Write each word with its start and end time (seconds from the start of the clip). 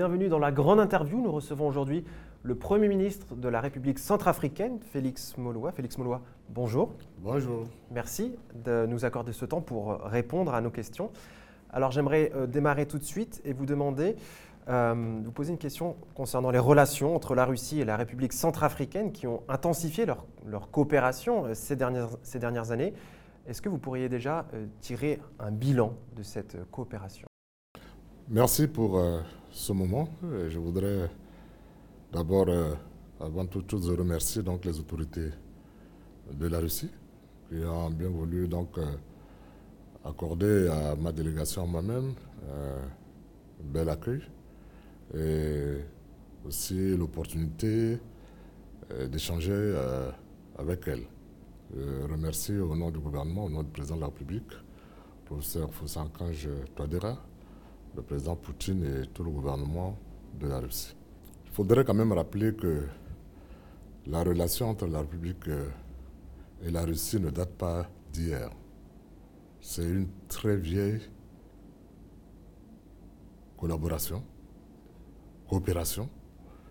bienvenue 0.00 0.30
dans 0.30 0.38
la 0.38 0.50
grande 0.50 0.80
interview. 0.80 1.20
Nous 1.20 1.30
recevons 1.30 1.68
aujourd'hui 1.68 2.06
le 2.42 2.54
Premier 2.54 2.88
ministre 2.88 3.34
de 3.34 3.48
la 3.48 3.60
République 3.60 3.98
centrafricaine, 3.98 4.78
Félix 4.80 5.36
Molois. 5.36 5.72
Félix 5.72 5.98
Molois, 5.98 6.22
bonjour. 6.48 6.94
Bonjour. 7.18 7.66
Merci 7.90 8.34
de 8.64 8.86
nous 8.86 9.04
accorder 9.04 9.34
ce 9.34 9.44
temps 9.44 9.60
pour 9.60 10.00
répondre 10.04 10.54
à 10.54 10.62
nos 10.62 10.70
questions. 10.70 11.10
Alors 11.70 11.90
j'aimerais 11.90 12.32
euh, 12.34 12.46
démarrer 12.46 12.86
tout 12.86 12.96
de 12.96 13.04
suite 13.04 13.42
et 13.44 13.52
vous 13.52 13.66
demander, 13.66 14.16
euh, 14.70 15.20
vous 15.22 15.32
poser 15.32 15.52
une 15.52 15.58
question 15.58 15.96
concernant 16.14 16.50
les 16.50 16.58
relations 16.58 17.14
entre 17.14 17.34
la 17.34 17.44
Russie 17.44 17.82
et 17.82 17.84
la 17.84 17.98
République 17.98 18.32
centrafricaine 18.32 19.12
qui 19.12 19.26
ont 19.26 19.42
intensifié 19.50 20.06
leur, 20.06 20.24
leur 20.46 20.70
coopération 20.70 21.44
euh, 21.44 21.52
ces, 21.52 21.76
dernières, 21.76 22.08
ces 22.22 22.38
dernières 22.38 22.70
années. 22.70 22.94
Est-ce 23.46 23.60
que 23.60 23.68
vous 23.68 23.76
pourriez 23.76 24.08
déjà 24.08 24.46
tirer 24.80 25.20
un 25.38 25.50
bilan 25.50 25.92
de 26.16 26.22
cette 26.22 26.56
coopération? 26.70 27.26
Merci 28.30 28.66
pour 28.66 28.98
ce 29.50 29.72
moment. 29.72 30.08
Je 30.48 30.58
voudrais 30.58 31.10
d'abord, 32.12 32.48
avant 33.20 33.46
toute 33.46 33.70
chose, 33.70 33.90
remercier 33.90 34.42
donc 34.42 34.64
les 34.64 34.78
autorités 34.78 35.30
de 36.32 36.46
la 36.46 36.58
Russie 36.58 36.90
qui 37.48 37.56
ont 37.64 37.90
bien 37.90 38.08
voulu 38.08 38.46
donc 38.48 38.78
accorder 40.04 40.68
à 40.68 40.96
ma 40.96 41.12
délégation 41.12 41.66
moi-même 41.66 42.14
euh, 42.48 42.78
un 43.60 43.72
bel 43.72 43.88
accueil 43.88 44.22
et 45.14 45.76
aussi 46.46 46.96
l'opportunité 46.96 47.98
euh, 48.92 49.06
d'échanger 49.08 49.52
euh, 49.52 50.10
avec 50.58 50.88
elle. 50.88 51.02
Je 51.76 52.10
remercie 52.10 52.56
au 52.56 52.74
nom 52.74 52.90
du 52.90 52.98
gouvernement, 52.98 53.44
au 53.44 53.50
nom 53.50 53.62
du 53.62 53.70
président 53.70 53.94
de 53.94 54.00
la 54.00 54.06
République, 54.08 54.50
professeur 55.24 55.72
Foussankanj 55.72 56.48
Touadéra, 56.74 57.16
le 58.00 58.06
président 58.06 58.34
Poutine 58.34 58.82
et 58.84 59.06
tout 59.08 59.22
le 59.22 59.30
gouvernement 59.30 59.98
de 60.40 60.48
la 60.48 60.58
Russie. 60.60 60.96
Il 61.44 61.50
faudrait 61.52 61.84
quand 61.84 61.92
même 61.94 62.12
rappeler 62.12 62.54
que 62.54 62.84
la 64.06 64.22
relation 64.22 64.70
entre 64.70 64.86
la 64.86 65.00
République 65.00 65.48
et 66.62 66.70
la 66.70 66.82
Russie 66.84 67.20
ne 67.20 67.28
date 67.30 67.50
pas 67.52 67.86
d'hier. 68.10 68.48
C'est 69.60 69.84
une 69.84 70.08
très 70.28 70.56
vieille 70.56 71.00
collaboration, 73.58 74.22
coopération. 75.46 76.08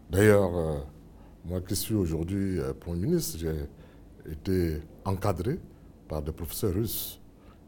D'ailleurs, 0.10 0.56
euh, 0.58 0.80
moi 1.46 1.62
qui 1.62 1.76
suis 1.76 1.94
aujourd'hui 1.94 2.60
euh, 2.60 2.74
Premier 2.74 3.06
ministre, 3.06 3.38
j'ai 3.38 4.32
été 4.32 4.82
encadré 5.06 5.60
par 6.08 6.24
des 6.24 6.32
professeurs 6.32 6.74
russes. 6.74 7.22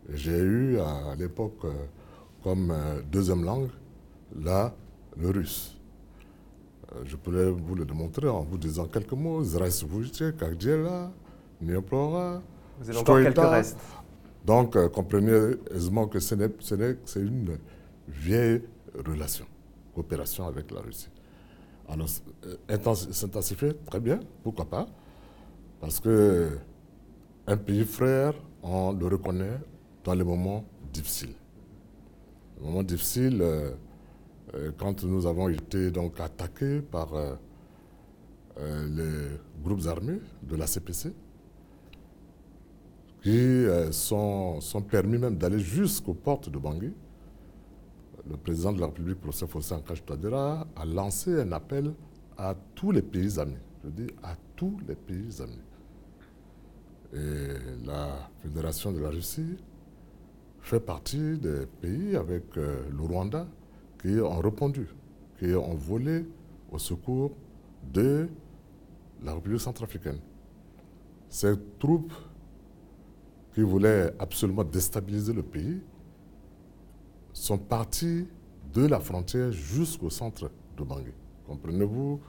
J'ai 0.10 0.40
eu 0.40 0.80
à 0.80 1.14
l'époque 1.16 1.64
euh, 1.66 1.74
comme 2.44 2.72
euh, 2.72 3.02
deuxième 3.12 3.44
langue, 3.44 3.70
là, 4.40 4.74
le 5.18 5.30
russe. 5.30 5.78
Euh, 6.92 7.02
je 7.06 7.16
pourrais 7.16 7.50
vous 7.50 7.76
le 7.76 7.86
démontrer 7.86 8.28
en 8.28 8.42
vous 8.42 8.58
disant 8.58 8.86
quelques 8.88 9.14
mots. 9.14 9.44
Zrasvuche, 9.44 10.36
Kakdjela, 10.38 11.12
Neoplora, 11.62 12.42
Vous 12.80 12.90
avez 12.90 13.00
encore 13.00 13.22
quelques 13.22 13.38
restes. 13.38 13.80
Donc, 14.46 14.76
euh, 14.76 14.90
comprenez 14.90 15.56
aisément 15.70 16.08
que 16.08 16.20
c'est 16.20 16.36
une 17.16 17.58
vieille 18.08 18.64
relation, 19.06 19.46
coopération 19.94 20.48
avec 20.48 20.72
la 20.72 20.82
Russie. 20.82 21.10
Alors, 21.88 22.08
s'intensifier, 22.08 23.74
très 23.86 24.00
bien, 24.00 24.20
pourquoi 24.44 24.66
pas 24.66 24.88
Parce 25.80 26.00
que 26.00 26.58
un 27.46 27.58
pays 27.58 27.84
frère, 27.86 28.34
on 28.64 28.94
le 28.94 29.06
reconnaît 29.08 29.60
dans 30.04 30.14
les 30.14 30.24
moments 30.24 30.64
difficiles. 30.92 31.36
Les 32.62 32.68
moments 32.68 32.84
difficiles, 32.84 33.42
euh, 33.42 33.72
quand 34.78 35.04
nous 35.04 35.26
avons 35.26 35.50
été 35.50 35.92
donc 35.92 36.20
attaqués 36.20 36.82
par 36.82 37.14
les 38.60 39.40
groupes 39.64 39.88
armés 39.88 40.20
de 40.44 40.56
la 40.56 40.68
CPC, 40.68 41.14
qui 43.22 43.30
euh, 43.30 43.92
sont, 43.92 44.60
sont, 44.62 44.82
permis 44.82 45.18
même 45.18 45.38
d'aller 45.38 45.60
jusqu'aux 45.60 46.14
portes 46.14 46.50
de 46.50 46.58
Bangui. 46.58 46.94
Le 48.30 48.38
président 48.38 48.72
de 48.74 48.80
la 48.80 48.88
République, 48.88 49.20
professeur 49.20 49.50
Fossé 49.50 49.74
Ankash 49.74 50.04
Touadéra, 50.04 50.68
a 50.76 50.86
lancé 50.86 51.40
un 51.42 51.52
appel 51.52 51.94
à 52.38 52.56
tous 52.76 52.92
les 52.92 53.02
pays 53.02 53.40
amis. 53.40 53.58
Je 53.84 53.90
dis 53.90 54.08
à 54.24 54.36
tous 54.56 54.78
les 54.88 54.96
pays 54.96 55.42
amis. 55.42 55.62
Et 57.14 57.86
la 57.86 58.30
Fédération 58.42 58.92
de 58.92 59.00
la 59.00 59.10
Russie 59.10 59.58
fait 60.62 60.80
partie 60.80 61.38
des 61.38 61.66
pays 61.82 62.16
avec 62.16 62.44
euh, 62.58 62.84
le 62.92 63.02
Rwanda 63.02 63.48
qui 64.02 64.20
ont 64.20 64.40
répondu, 64.40 64.88
qui 65.40 65.54
ont 65.54 65.76
volé 65.76 66.26
au 66.72 66.78
secours 66.78 67.32
de 67.92 68.28
la 69.24 69.34
République 69.34 69.62
centrafricaine. 69.62 70.20
Ces 71.30 71.54
troupes 71.80 72.14
qui 73.54 73.62
voulaient 73.62 74.14
absolument 74.20 74.64
déstabiliser 74.64 75.34
le 75.34 75.44
pays 75.44 75.82
sont 77.34 77.58
partis 77.58 78.28
de 78.74 78.86
la 78.86 79.00
frontière 79.00 79.52
jusqu'au 79.52 80.10
centre 80.10 80.50
de 80.78 80.84
Bangui. 80.84 81.12
Comprenez-vous? 81.48 82.20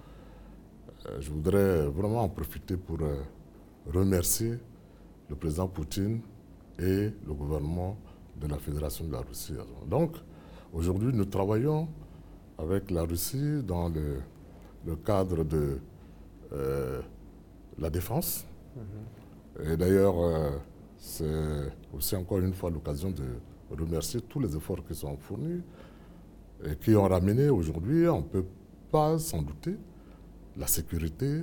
Euh, 1.07 1.21
Je 1.21 1.31
voudrais 1.31 1.87
vraiment 1.87 2.23
en 2.23 2.29
profiter 2.29 2.77
pour 2.77 3.01
euh, 3.03 3.23
remercier 3.93 4.59
le 5.29 5.37
président 5.37 5.69
Poutine 5.69 6.21
et 6.79 7.11
le 7.27 7.35
gouvernement 7.35 7.97
de 8.41 8.47
la 8.47 8.59
Fédération 8.59 9.05
de 9.05 9.13
la 9.13 9.21
Russie. 9.21 9.55
Donc, 9.89 10.17
aujourd'hui, 10.73 11.13
nous 11.13 11.25
travaillons 11.25 11.89
avec 12.59 12.91
la 12.91 13.03
Russie 13.03 13.63
dans 13.63 13.89
le, 13.89 14.21
cadre 15.05 15.45
de 15.45 15.79
euh, 16.53 17.01
la 17.79 17.91
défense. 17.91 18.45
Mm-hmm. 18.77 19.73
Et 19.73 19.77
d'ailleurs, 19.77 20.15
c'est 20.97 21.73
aussi 21.93 22.17
encore 22.17 22.39
une 22.39 22.55
fois 22.55 22.71
l'occasion 22.71 23.11
de 23.11 23.25
remercier 23.71 24.21
tous 24.21 24.41
les 24.41 24.57
efforts 24.57 24.85
qui 24.87 24.95
sont 24.95 25.17
fournis 25.17 25.63
et 26.65 26.77
qui 26.77 26.95
ont 26.95 27.09
ramené 27.09 27.49
aujourd'hui, 27.49 28.07
on 28.09 28.19
ne 28.19 28.23
peut 28.23 28.45
pas 28.91 29.19
s'en 29.19 29.43
douter, 29.43 29.77
la 30.57 30.67
sécurité 30.67 31.43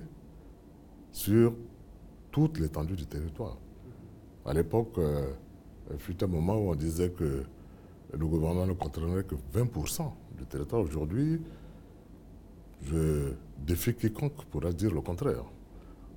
sur 1.12 1.54
toute 2.32 2.60
l'étendue 2.60 2.96
du 2.96 3.06
territoire. 3.06 3.58
À 4.46 4.54
l'époque, 4.54 4.98
euh, 4.98 5.32
il 5.92 6.00
fut 6.00 6.24
un 6.24 6.28
moment 6.28 6.56
où 6.58 6.72
on 6.72 6.76
disait 6.76 7.10
que 7.12 7.44
le 8.14 8.28
gouvernement 8.28 8.66
ne 8.66 8.74
contrôlerait 8.74 9.24
que 9.24 9.36
20% 9.54 10.12
du 10.38 10.46
territoire. 10.46 10.82
Aujourd'hui, 10.82 11.42
je 12.84 13.34
défie 13.58 13.94
quiconque 13.94 14.46
pourra 14.46 14.72
dire 14.72 14.94
le 14.94 15.02
contraire. 15.02 15.44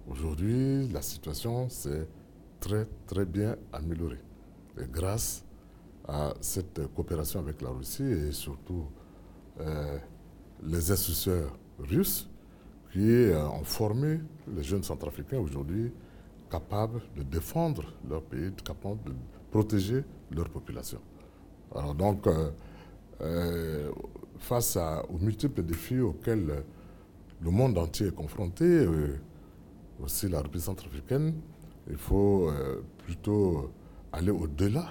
Aujourd'hui, 0.09 0.89
la 0.89 1.03
situation, 1.03 1.69
c'est 1.69 2.09
très, 2.61 2.87
très 3.07 3.25
bien 3.25 3.57
amélioré. 3.73 4.19
Et 4.81 4.87
grâce 4.91 5.45
à 6.09 6.35
cette 6.41 6.87
coopération 6.95 7.41
avec 7.41 7.61
la 7.63 7.71
Russie 7.71 8.03
et 8.03 8.33
surtout 8.33 8.87
euh, 9.61 9.99
les 10.63 10.91
instituteurs 10.91 11.57
russes 11.79 12.29
qui 12.93 13.01
euh, 13.01 13.47
ont 13.49 13.65
formé 13.65 14.21
les 14.55 14.63
jeunes 14.63 14.83
centrafricains 14.83 15.39
aujourd'hui 15.39 15.93
capables 16.51 17.01
de 17.17 17.23
défendre 17.23 17.85
leur 18.09 18.23
pays, 18.23 18.53
capables 18.65 19.03
de 19.05 19.13
protéger 19.53 20.03
leur 20.33 20.49
population. 20.49 20.99
Alors 21.75 21.95
donc, 21.95 22.27
euh, 23.21 23.93
face 24.39 24.77
aux 25.09 25.19
multiples 25.19 25.63
défis 25.63 26.01
auxquels 26.01 26.65
le 27.41 27.51
monde 27.51 27.79
entier 27.79 28.09
est 28.09 28.15
confronté, 28.15 28.87
aussi 30.03 30.29
la 30.29 30.39
République 30.39 30.65
centrafricaine, 30.65 31.35
il 31.89 31.97
faut 31.97 32.49
euh, 32.49 32.83
plutôt 32.99 33.71
aller 34.13 34.31
au-delà 34.31 34.87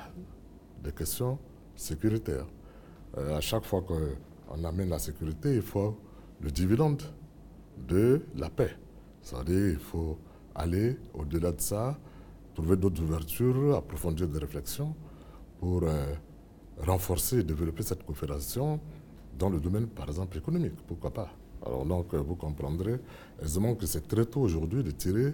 des 0.83 0.91
questions 0.91 1.37
sécuritaires. 1.75 2.47
Euh, 3.17 3.37
à 3.37 3.41
chaque 3.41 3.65
fois 3.65 3.81
qu'on 3.81 4.63
amène 4.63 4.89
la 4.89 4.99
sécurité, 4.99 5.55
il 5.55 5.61
faut 5.61 5.97
le 6.41 6.51
dividende 6.51 7.03
de 7.87 8.21
la 8.35 8.49
paix. 8.49 8.75
C'est-à-dire 9.21 9.71
qu'il 9.71 9.79
faut 9.79 10.17
aller 10.55 10.97
au-delà 11.13 11.51
de 11.51 11.61
ça, 11.61 11.99
trouver 12.53 12.75
d'autres 12.75 13.01
ouvertures, 13.01 13.75
approfondir 13.75 14.27
des 14.27 14.39
réflexions 14.39 14.95
pour 15.59 15.83
euh, 15.83 16.13
renforcer 16.79 17.39
et 17.39 17.43
développer 17.43 17.83
cette 17.83 18.03
coopération 18.05 18.79
dans 19.37 19.49
le 19.49 19.59
domaine, 19.59 19.87
par 19.87 20.07
exemple, 20.07 20.37
économique. 20.37 20.75
Pourquoi 20.87 21.11
pas? 21.11 21.29
Alors 21.65 21.85
donc, 21.85 22.13
vous 22.13 22.35
comprendrez 22.35 22.99
aisément 23.41 23.75
que 23.75 23.85
c'est 23.85 24.07
très 24.07 24.25
tôt 24.25 24.41
aujourd'hui 24.41 24.83
de 24.83 24.91
tirer 24.91 25.33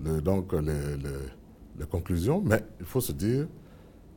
donc 0.00 0.52
les, 0.52 1.86
conclusions, 1.86 2.42
mais 2.44 2.62
il 2.80 2.86
faut 2.86 3.00
se 3.00 3.12
dire, 3.12 3.46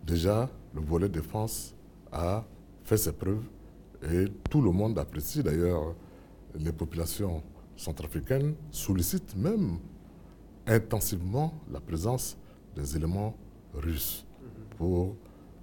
déjà, 0.06 0.50
le 0.74 0.82
volet 0.82 1.10
défense 1.10 1.76
a 2.12 2.46
fait 2.84 2.98
ses 2.98 3.12
preuves 3.12 3.44
et 4.12 4.26
tout 4.50 4.62
le 4.62 4.72
monde 4.72 4.98
apprécie. 4.98 5.44
D'ailleurs, 5.44 5.96
les 6.56 6.72
populations 6.72 7.44
centrafricaines 7.76 8.56
sollicitent 8.72 9.36
même 9.36 9.78
intensivement 10.70 11.54
la 11.72 11.80
présence 11.80 12.38
des 12.76 12.96
éléments 12.96 13.36
russes 13.74 14.26
pour 14.78 15.16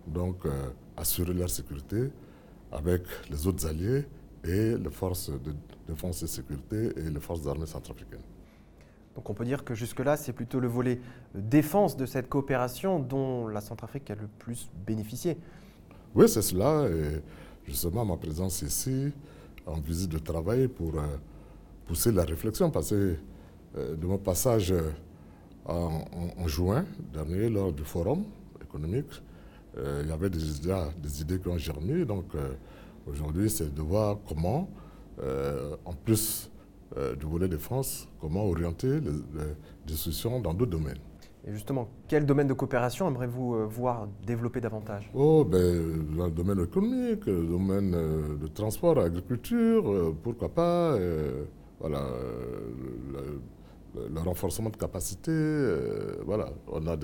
donc 0.06 0.44
euh, 0.44 0.70
assurer 0.96 1.32
leur 1.32 1.48
sécurité 1.48 2.10
avec 2.72 3.02
les 3.30 3.46
autres 3.46 3.66
alliés 3.66 4.04
et 4.44 4.76
les 4.76 4.90
forces 4.90 5.30
de 5.30 5.54
défense 5.88 6.22
et 6.22 6.26
sécurité 6.26 6.92
et 6.96 7.10
les 7.10 7.20
forces 7.20 7.46
armées 7.46 7.66
centrafricaines. 7.66 8.20
Donc 9.14 9.30
on 9.30 9.34
peut 9.34 9.46
dire 9.46 9.64
que 9.64 9.74
jusque-là, 9.74 10.16
c'est 10.16 10.34
plutôt 10.34 10.60
le 10.60 10.68
volet 10.68 11.00
défense 11.34 11.96
de 11.96 12.04
cette 12.04 12.28
coopération 12.28 12.98
dont 13.00 13.48
la 13.48 13.62
Centrafrique 13.62 14.10
a 14.10 14.14
le 14.14 14.28
plus 14.38 14.68
bénéficié. 14.86 15.38
Oui, 16.14 16.28
c'est 16.28 16.42
cela. 16.42 16.86
Et 16.90 17.22
justement, 17.64 18.04
ma 18.04 18.18
présence 18.18 18.60
ici, 18.60 19.12
en 19.64 19.80
visite 19.80 20.10
de 20.10 20.18
travail, 20.18 20.68
pour 20.68 20.98
euh, 20.98 21.06
pousser 21.86 22.12
la 22.12 22.24
réflexion, 22.24 22.70
parce 22.70 22.90
que 22.90 23.16
de 23.74 24.06
mon 24.06 24.18
passage 24.18 24.72
euh, 24.72 24.90
en, 25.66 26.46
juin 26.46 26.84
dernier, 27.12 27.48
lors 27.48 27.72
du 27.72 27.82
forum 27.82 28.24
économique, 28.62 29.22
il 29.76 30.08
y 30.08 30.12
avait 30.12 30.30
déjà 30.30 30.88
des 31.02 31.20
idées 31.20 31.38
qui 31.38 31.48
ont 31.48 31.58
germé. 31.58 32.04
Donc 32.06 32.26
aujourd'hui, 33.06 33.50
c'est 33.50 33.74
de 33.74 33.82
voir 33.82 34.16
comment, 34.26 34.70
en 35.84 35.92
plus 35.92 36.50
du 37.20 37.26
volet 37.26 37.46
défense, 37.48 38.08
comment 38.18 38.46
orienter 38.46 39.00
les, 39.00 39.12
discussions 39.84 40.40
dans 40.40 40.54
d'autres 40.54 40.70
domaines. 40.70 41.00
Et 41.46 41.52
justement, 41.52 41.88
quel 42.08 42.24
domaine 42.24 42.46
de 42.46 42.54
coopération 42.54 43.08
aimeriez-vous 43.08 43.68
voir 43.68 44.08
développer 44.26 44.62
davantage? 44.62 45.10
Oh, 45.14 45.44
ben, 45.44 46.06
dans 46.16 46.26
le 46.26 46.32
domaine 46.32 46.60
économique, 46.60 47.26
le 47.26 47.44
domaine 47.44 47.90
de 47.90 48.46
transport, 48.46 48.98
agriculture, 48.98 50.14
pourquoi 50.22 50.48
pas 50.48 50.96
voilà, 51.80 52.02
le, 53.12 53.40
renforcement 54.16 54.70
de 54.70 54.76
capacité, 54.76 55.30
euh, 55.32 56.16
voilà, 56.24 56.50
on 56.68 56.86
a 56.86 56.96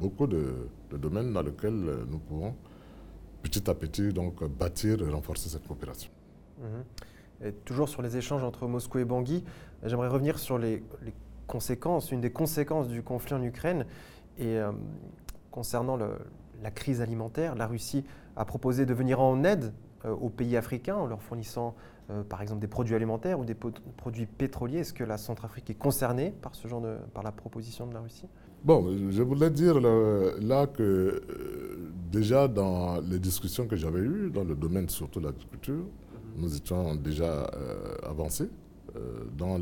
beaucoup 0.00 0.26
de, 0.26 0.68
domaines 0.92 1.32
dans 1.32 1.42
lesquels 1.42 2.04
nous 2.10 2.18
pouvons 2.18 2.54
petit 3.42 3.68
à 3.68 3.74
petit 3.74 4.12
donc, 4.12 4.44
bâtir 4.44 5.02
et 5.02 5.10
renforcer 5.10 5.48
cette 5.48 5.66
coopération. 5.66 6.10
Mhm. 6.60 7.52
Toujours 7.64 7.88
sur 7.88 8.02
les 8.02 8.16
échanges 8.16 8.44
entre 8.44 8.68
Moscou 8.68 8.98
et 8.98 9.04
Bangui, 9.04 9.42
j'aimerais 9.82 10.08
revenir 10.08 10.38
sur 10.38 10.58
les, 10.58 10.84
conséquences, 11.48 12.12
une 12.12 12.20
des 12.20 12.30
conséquences 12.30 12.88
du 12.88 13.02
conflit 13.02 13.34
en 13.34 13.42
Ukraine. 13.42 13.84
Et 14.38 14.58
euh, 14.58 14.70
concernant 15.50 15.96
la 15.96 16.70
crise 16.70 17.00
alimentaire, 17.00 17.54
la 17.56 17.66
Russie 17.66 18.04
a 18.36 18.44
proposé 18.44 18.86
de 18.86 18.94
venir 18.94 19.20
en 19.20 19.44
aide 19.44 19.72
euh, 20.04 20.10
aux 20.10 20.30
pays 20.30 20.56
africains 20.56 20.96
en 20.96 21.06
leur 21.06 21.22
fournissant 21.22 21.74
euh, 22.10 22.24
par 22.24 22.42
exemple 22.42 22.60
des 22.60 22.66
produits 22.66 22.96
alimentaires 22.96 23.38
ou 23.38 23.44
des 23.44 23.54
produits 23.54 24.26
pétroliers. 24.26 24.78
Est-ce 24.78 24.92
que 24.92 25.04
la 25.04 25.18
Centrafrique 25.18 25.70
est 25.70 25.78
concernée 25.78 26.34
par 26.42 26.54
ce 26.54 26.66
genre 26.66 26.80
de, 26.80 26.96
par 27.14 27.22
la 27.22 27.30
proposition 27.30 27.86
de 27.86 27.94
la 27.94 28.00
Russie? 28.00 28.26
Bon, 28.64 28.84
je 29.10 29.22
voulais 29.22 29.50
dire 29.50 29.80
là, 29.80 30.66
que 30.66 30.82
euh, 30.82 31.92
déjà 32.10 32.48
dans 32.48 33.00
les 33.00 33.20
discussions 33.20 33.68
que 33.68 33.76
j'avais 33.76 34.00
eues 34.00 34.30
dans 34.30 34.42
le 34.42 34.56
domaine 34.56 34.88
surtout 34.88 35.20
de 35.20 35.26
l'agriculture, 35.26 35.74
mhm. 35.84 36.42
nous 36.42 36.56
étions 36.56 36.94
déjà 36.96 37.48
euh, 37.54 37.96
avancés 38.08 38.50
dans 39.38 39.58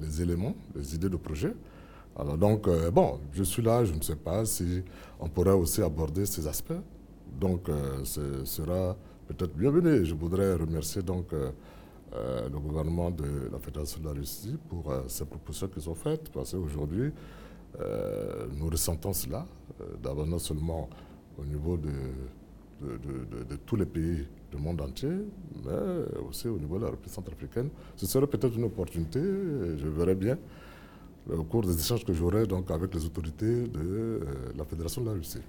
les 0.00 0.22
éléments, 0.22 0.54
les 0.74 0.94
idées 0.94 1.10
de 1.10 1.16
projet. 1.18 1.52
Alors 2.16 2.38
donc, 2.38 2.66
bon, 2.90 3.20
je 3.32 3.42
suis 3.42 3.62
là, 3.62 3.84
je 3.84 3.92
ne 3.92 4.00
sais 4.00 4.16
pas 4.16 4.46
si 4.46 4.82
on 5.20 5.28
pourrait 5.28 5.52
aussi 5.52 5.82
aborder 5.82 6.24
ces 6.24 6.46
aspects. 6.46 6.80
Donc, 7.38 7.68
ce 8.04 8.42
sera 8.46 8.96
peut-être 9.28 9.54
bienvenue. 9.54 10.04
Je 10.06 10.14
voudrais 10.14 10.54
remercier 10.54 11.02
donc 11.02 11.32
euh, 11.34 11.50
euh, 12.14 12.48
le 12.48 12.58
gouvernement 12.58 13.10
de 13.10 13.50
la 13.52 13.58
Fédération 13.58 14.00
de 14.00 14.06
la 14.06 14.12
Russie 14.12 14.56
pour 14.68 14.90
euh, 14.90 15.02
ces 15.06 15.26
propositions 15.26 15.68
qu'ils 15.68 15.88
ont 15.90 15.94
faites, 15.94 16.30
parce 16.30 16.52
qu'aujourd'hui, 16.52 17.12
nous 18.56 18.68
ressentons 18.68 19.12
cela, 19.12 19.46
d'abord 20.02 20.26
non 20.26 20.38
seulement 20.38 20.88
au 21.38 21.44
niveau 21.44 21.76
de, 21.76 21.90
tous 23.66 23.76
les 23.76 23.86
pays 23.86 24.26
du 24.50 24.56
monde 24.56 24.80
entier, 24.80 25.10
mais 25.64 26.18
aussi 26.28 26.48
au 26.48 26.58
niveau 26.58 26.78
de 26.78 26.84
la 26.84 26.90
République 26.90 27.14
centrafricaine. 27.14 27.68
Ce 27.94 28.06
serait 28.06 28.26
peut-être 28.26 28.56
une 28.56 28.64
opportunité, 28.64 29.20
je 29.20 29.86
verrai 29.86 30.14
bien, 30.16 30.38
au 31.30 31.44
cours 31.44 31.62
des 31.62 31.78
échanges 31.78 32.04
que 32.04 32.14
j'aurai 32.14 32.44
avec 32.70 32.94
les 32.94 33.04
autorités 33.04 33.68
de 33.68 34.20
la 34.56 34.64
Fédération 34.64 35.02
de 35.02 35.06
la 35.06 35.12
Russie. 35.12 35.42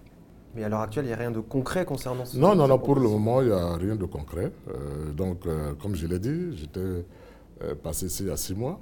Mais 0.56 0.64
à 0.64 0.70
l'heure 0.70 0.82
actuelle, 0.82 1.06
il 1.06 1.10
n'y 1.10 1.14
a 1.14 1.18
rien 1.18 1.32
de 1.32 1.40
concret 1.40 1.86
concernant 1.86 2.26
ce 2.26 2.38
Non, 2.38 2.56
non, 2.56 2.68
non, 2.68 2.80
pour 2.80 2.96
le 2.96 3.08
moment, 3.08 3.42
il 3.42 3.48
n'y 3.48 3.54
a 3.54 3.76
rien 3.76 3.96
de 3.96 4.06
concret. 4.06 4.52
Euh, 4.68 5.12
donc, 5.14 5.46
euh, 5.46 5.74
comme 5.76 5.96
je 5.96 6.08
l'ai 6.08 6.20
dit, 6.20 6.58
j'étais 6.58 6.80
euh, 6.80 7.76
passé 7.84 8.08
ici 8.08 8.24
il 8.24 8.30
y 8.30 8.32
a 8.32 8.38
six 8.38 8.56
mois. 8.56 8.80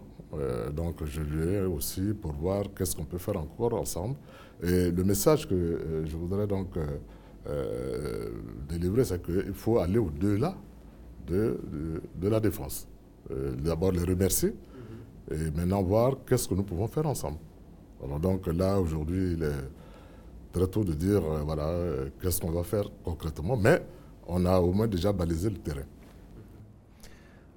donc, 0.73 1.03
je 1.05 1.21
lui 1.21 1.59
aussi 1.65 2.13
pour 2.13 2.33
voir 2.33 2.63
qu'est-ce 2.75 2.95
qu'on 2.95 3.05
peut 3.05 3.17
faire 3.17 3.37
encore 3.37 3.73
ensemble. 3.73 4.15
Et 4.61 4.91
le 4.91 5.03
message 5.03 5.47
que 5.47 6.03
je 6.05 6.15
voudrais 6.17 6.47
donc 6.47 6.77
délivrer, 8.67 9.05
c'est 9.05 9.21
qu'il 9.21 9.53
faut 9.53 9.79
aller 9.79 9.97
au-delà 9.97 10.53
de, 11.25 11.59
de, 12.15 12.27
la 12.27 12.39
défense. 12.39 12.87
D'abord, 13.63 13.91
les 13.91 14.03
remercier 14.03 14.53
et 15.31 15.51
maintenant 15.55 15.81
voir 15.81 16.17
qu'est-ce 16.25 16.47
que 16.47 16.55
nous 16.55 16.63
pouvons 16.63 16.87
faire 16.87 17.05
ensemble. 17.05 17.37
Alors, 18.03 18.19
donc 18.19 18.47
là, 18.47 18.79
aujourd'hui, 18.79 19.33
il 19.33 19.43
est 19.43 19.63
très 20.57 20.67
tôt 20.67 20.83
de 20.83 20.93
dire, 20.93 21.21
euh, 21.23 21.41
voilà, 21.45 21.67
euh, 21.67 22.09
qu'est-ce 22.21 22.41
qu'on 22.41 22.51
va 22.51 22.63
faire 22.63 22.85
concrètement, 23.03 23.55
mais 23.55 23.81
on 24.27 24.45
a 24.45 24.59
au 24.59 24.73
moins 24.73 24.87
déjà 24.87 25.13
balisé 25.13 25.49
le 25.49 25.57
terrain. 25.57 25.85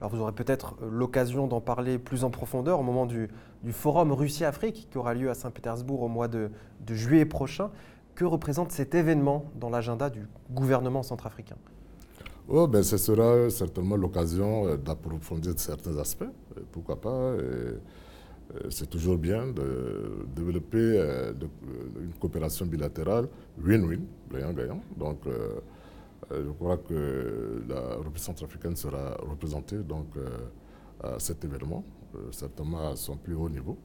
Alors 0.00 0.10
vous 0.10 0.20
aurez 0.20 0.32
peut-être 0.32 0.74
euh, 0.82 0.88
l'occasion 0.90 1.46
d'en 1.46 1.60
parler 1.60 1.98
plus 1.98 2.24
en 2.24 2.30
profondeur 2.30 2.78
au 2.78 2.82
moment 2.82 3.06
du, 3.06 3.28
forum 3.70 4.12
Russie-Afrique 4.12 4.88
qui 4.90 4.98
aura 4.98 5.14
lieu 5.14 5.30
à 5.30 5.34
Saint-Pétersbourg 5.34 6.02
au 6.02 6.08
mois 6.08 6.28
de, 6.28 6.50
juillet 6.88 7.24
prochain. 7.24 7.70
Que 8.14 8.24
représente 8.24 8.70
cet 8.70 8.94
événement 8.94 9.46
dans 9.54 9.70
l'agenda 9.70 10.10
du 10.10 10.26
gouvernement 10.50 11.02
centrafricain? 11.02 11.56
Oh, 12.48 12.66
ben, 12.66 12.82
Ce 12.82 12.98
sera 12.98 13.48
certainement 13.48 13.96
l'occasion 13.96 14.76
d'approfondir 14.76 15.54
certains 15.56 15.96
aspects, 15.96 16.28
pourquoi 16.72 17.00
pas. 17.00 17.34
C'est 18.70 18.88
toujours 18.88 19.18
bien 19.18 19.46
de 19.46 20.26
développer 20.34 20.78
euh, 20.78 21.32
une 22.00 22.12
coopération 22.14 22.66
bilatérale 22.66 23.28
win-win, 23.62 24.00
gagnant-gagnant. 24.32 24.82
Donc, 24.96 25.26
euh, 25.26 25.60
je 26.30 26.50
crois 26.52 26.78
que 26.78 27.62
la 27.68 27.96
République 27.96 28.18
centrafricaine 28.18 28.76
sera 28.76 29.16
représentée 29.18 29.78
donc, 29.78 30.06
à 31.02 31.18
cet 31.18 31.44
événement, 31.44 31.82
certainement 32.30 32.90
à 32.90 32.94
son 32.94 33.16
plus 33.16 33.34
haut 33.34 33.48
niveau. 33.48 33.76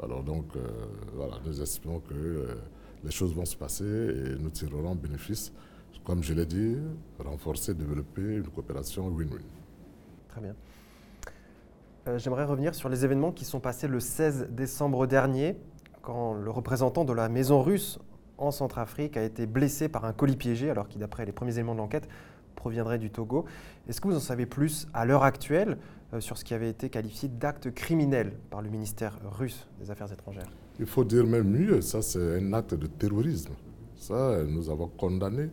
Alors 0.00 0.22
donc, 0.22 0.52
voilà, 1.16 1.38
nous 1.44 1.60
espérons 1.60 1.98
que 1.98 2.46
les 3.02 3.10
choses 3.10 3.34
vont 3.34 3.44
se 3.44 3.56
passer 3.56 3.84
et 3.84 4.38
nous 4.38 4.50
tirerons 4.50 4.94
bénéfice. 4.94 5.52
Comme 6.04 6.22
je 6.22 6.32
l'ai 6.32 6.46
dit, 6.46 6.76
renforcer, 7.18 7.74
développer 7.74 8.36
une 8.36 8.48
coopération 8.48 9.08
win-win. 9.08 9.42
Très 10.28 10.40
bien. 10.40 10.54
Euh, 12.08 12.18
j'aimerais 12.18 12.44
revenir 12.44 12.74
sur 12.74 12.88
les 12.88 13.04
événements 13.04 13.30
qui 13.30 13.44
sont 13.44 13.60
passés 13.60 13.86
le 13.86 14.00
16 14.00 14.48
décembre 14.50 15.06
dernier, 15.06 15.56
quand 16.00 16.32
le 16.32 16.50
représentant 16.50 17.04
de 17.04 17.12
la 17.12 17.28
maison 17.28 17.62
russe 17.62 17.98
en 18.38 18.50
Centrafrique 18.50 19.18
a 19.18 19.22
été 19.22 19.46
blessé 19.46 19.90
par 19.90 20.06
un 20.06 20.14
colis 20.14 20.36
piégé, 20.36 20.70
alors 20.70 20.88
qu'il, 20.88 21.00
d'après 21.00 21.26
les 21.26 21.32
premiers 21.32 21.52
éléments 21.52 21.74
de 21.74 21.80
l'enquête, 21.80 22.08
proviendrait 22.56 22.98
du 22.98 23.10
Togo. 23.10 23.44
Est-ce 23.86 24.00
que 24.00 24.08
vous 24.08 24.16
en 24.16 24.20
savez 24.20 24.46
plus 24.46 24.88
à 24.94 25.04
l'heure 25.04 25.24
actuelle 25.24 25.76
euh, 26.14 26.20
sur 26.20 26.38
ce 26.38 26.44
qui 26.44 26.54
avait 26.54 26.70
été 26.70 26.88
qualifié 26.88 27.28
d'acte 27.28 27.70
criminel 27.70 28.32
par 28.48 28.62
le 28.62 28.70
ministère 28.70 29.18
russe 29.38 29.68
des 29.78 29.90
Affaires 29.90 30.10
étrangères? 30.10 30.50
Il 30.78 30.86
faut 30.86 31.04
dire 31.04 31.26
même 31.26 31.50
mieux, 31.50 31.82
ça 31.82 32.00
c'est 32.00 32.38
un 32.38 32.52
acte 32.54 32.74
de 32.74 32.86
terrorisme. 32.86 33.52
Ça, 33.96 34.42
nous 34.48 34.70
avons 34.70 34.88
condamné 34.88 35.50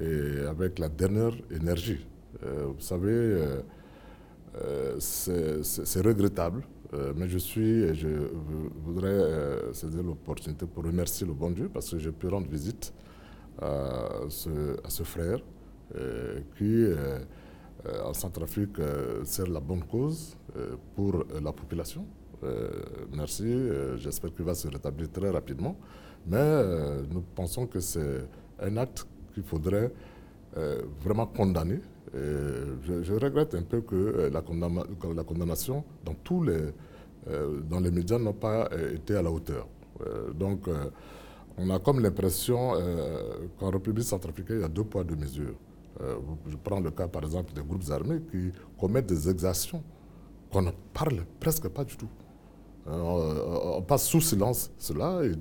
et 0.00 0.40
avec 0.48 0.80
la 0.80 0.88
dernière 0.88 1.34
énergie. 1.52 2.04
Euh, 2.42 2.66
vous 2.66 2.80
savez, 2.80 3.60
c'est 4.98 6.00
regrettable, 6.00 6.62
euh, 6.94 7.12
mais 7.16 7.28
je 7.28 7.38
suis, 7.38 7.94
je 7.94 8.08
voudrais 8.84 9.08
euh, 9.08 9.72
saisir 9.74 10.02
l'opportunité 10.02 10.66
pour 10.66 10.84
remercier 10.84 11.26
le 11.26 11.34
bon 11.34 11.50
Dieu 11.50 11.68
parce 11.72 11.90
que 11.90 11.98
j'ai 11.98 12.12
pu 12.12 12.28
rendre 12.28 12.48
visite 12.48 12.92
à 13.60 14.20
ce, 14.28 15.02
frère 15.02 15.40
qui, 16.56 16.84
en 18.04 18.14
Centrafrique, 18.14 18.76
sert 19.24 19.48
la 19.48 19.58
bonne 19.58 19.82
cause 19.82 20.36
pour 20.94 21.24
la 21.42 21.52
population. 21.52 22.06
merci, 23.12 23.52
j'espère 23.96 24.32
qu'il 24.32 24.44
va 24.44 24.54
se 24.54 24.68
rétablir 24.68 25.10
très 25.10 25.30
rapidement. 25.30 25.76
Mais 26.24 26.62
nous 27.10 27.22
pensons 27.34 27.66
que 27.66 27.80
c'est 27.80 28.28
un 28.60 28.76
acte 28.76 29.08
qu'il 29.34 29.42
faudrait 29.42 29.92
vraiment 31.02 31.26
condamner 31.26 31.80
je, 32.12 33.12
regrette 33.14 33.54
un 33.54 33.62
peu 33.62 33.80
que 33.80 33.94
euh, 33.94 34.30
la, 34.30 34.42
condamnation 35.24 35.84
dans 36.04 36.14
tous 36.14 36.42
les, 36.42 36.72
euh, 37.28 37.60
dans 37.68 37.80
les 37.80 37.90
médias 37.90 38.18
n'a 38.18 38.32
pas 38.32 38.68
euh, 38.72 38.94
été 38.94 39.16
à 39.16 39.22
la 39.22 39.30
hauteur. 39.30 39.66
donc, 40.34 40.68
on 41.60 41.70
a 41.70 41.80
comme 41.80 41.98
l'impression 42.00 42.72
qu'en 43.58 43.70
République 43.70 44.06
centrafricaine, 44.06 44.58
il 44.58 44.62
y 44.62 44.64
a 44.64 44.68
deux 44.68 44.84
poids, 44.84 45.02
deux 45.02 45.16
mesures. 45.16 45.56
je 46.46 46.56
prends 46.56 46.78
le 46.78 46.92
cas, 46.92 47.08
par 47.08 47.24
exemple, 47.24 47.52
des 47.52 47.62
groupes 47.62 47.90
armés 47.90 48.20
qui 48.30 48.52
commettent 48.78 49.08
des 49.08 49.28
exactions 49.28 49.82
qu'on 50.52 50.62
ne 50.62 50.70
parle 50.94 51.24
presque 51.40 51.66
pas 51.68 51.82
du 51.82 51.96
tout. 51.96 52.08
On, 52.86 53.82
passe 53.82 54.06
sous 54.06 54.20
silence 54.20 54.70
cela 54.78 55.20
et, 55.24 55.32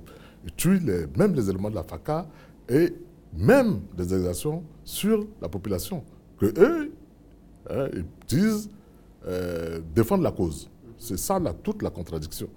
tue 0.55 0.79
les, 0.79 1.05
même 1.15 1.35
les 1.35 1.47
éléments 1.51 1.69
de 1.69 1.75
la 1.75 1.83
FACA 1.83 2.27
et 2.67 2.95
même 3.33 3.81
des 3.95 4.11
exactions 4.11 4.63
sur 4.83 5.23
la 5.39 5.49
population 5.49 6.03
que 6.37 6.45
eux, 6.45 6.91
hein, 7.69 7.87
ils 7.93 8.05
disent 8.27 8.69
défendre 9.93 10.23
la 10.23 10.31
cause. 10.31 10.69
C'est 10.97 11.17
ça 11.17 11.39
toute 11.63 11.81
la 11.81 11.89
contradiction. 11.89 12.47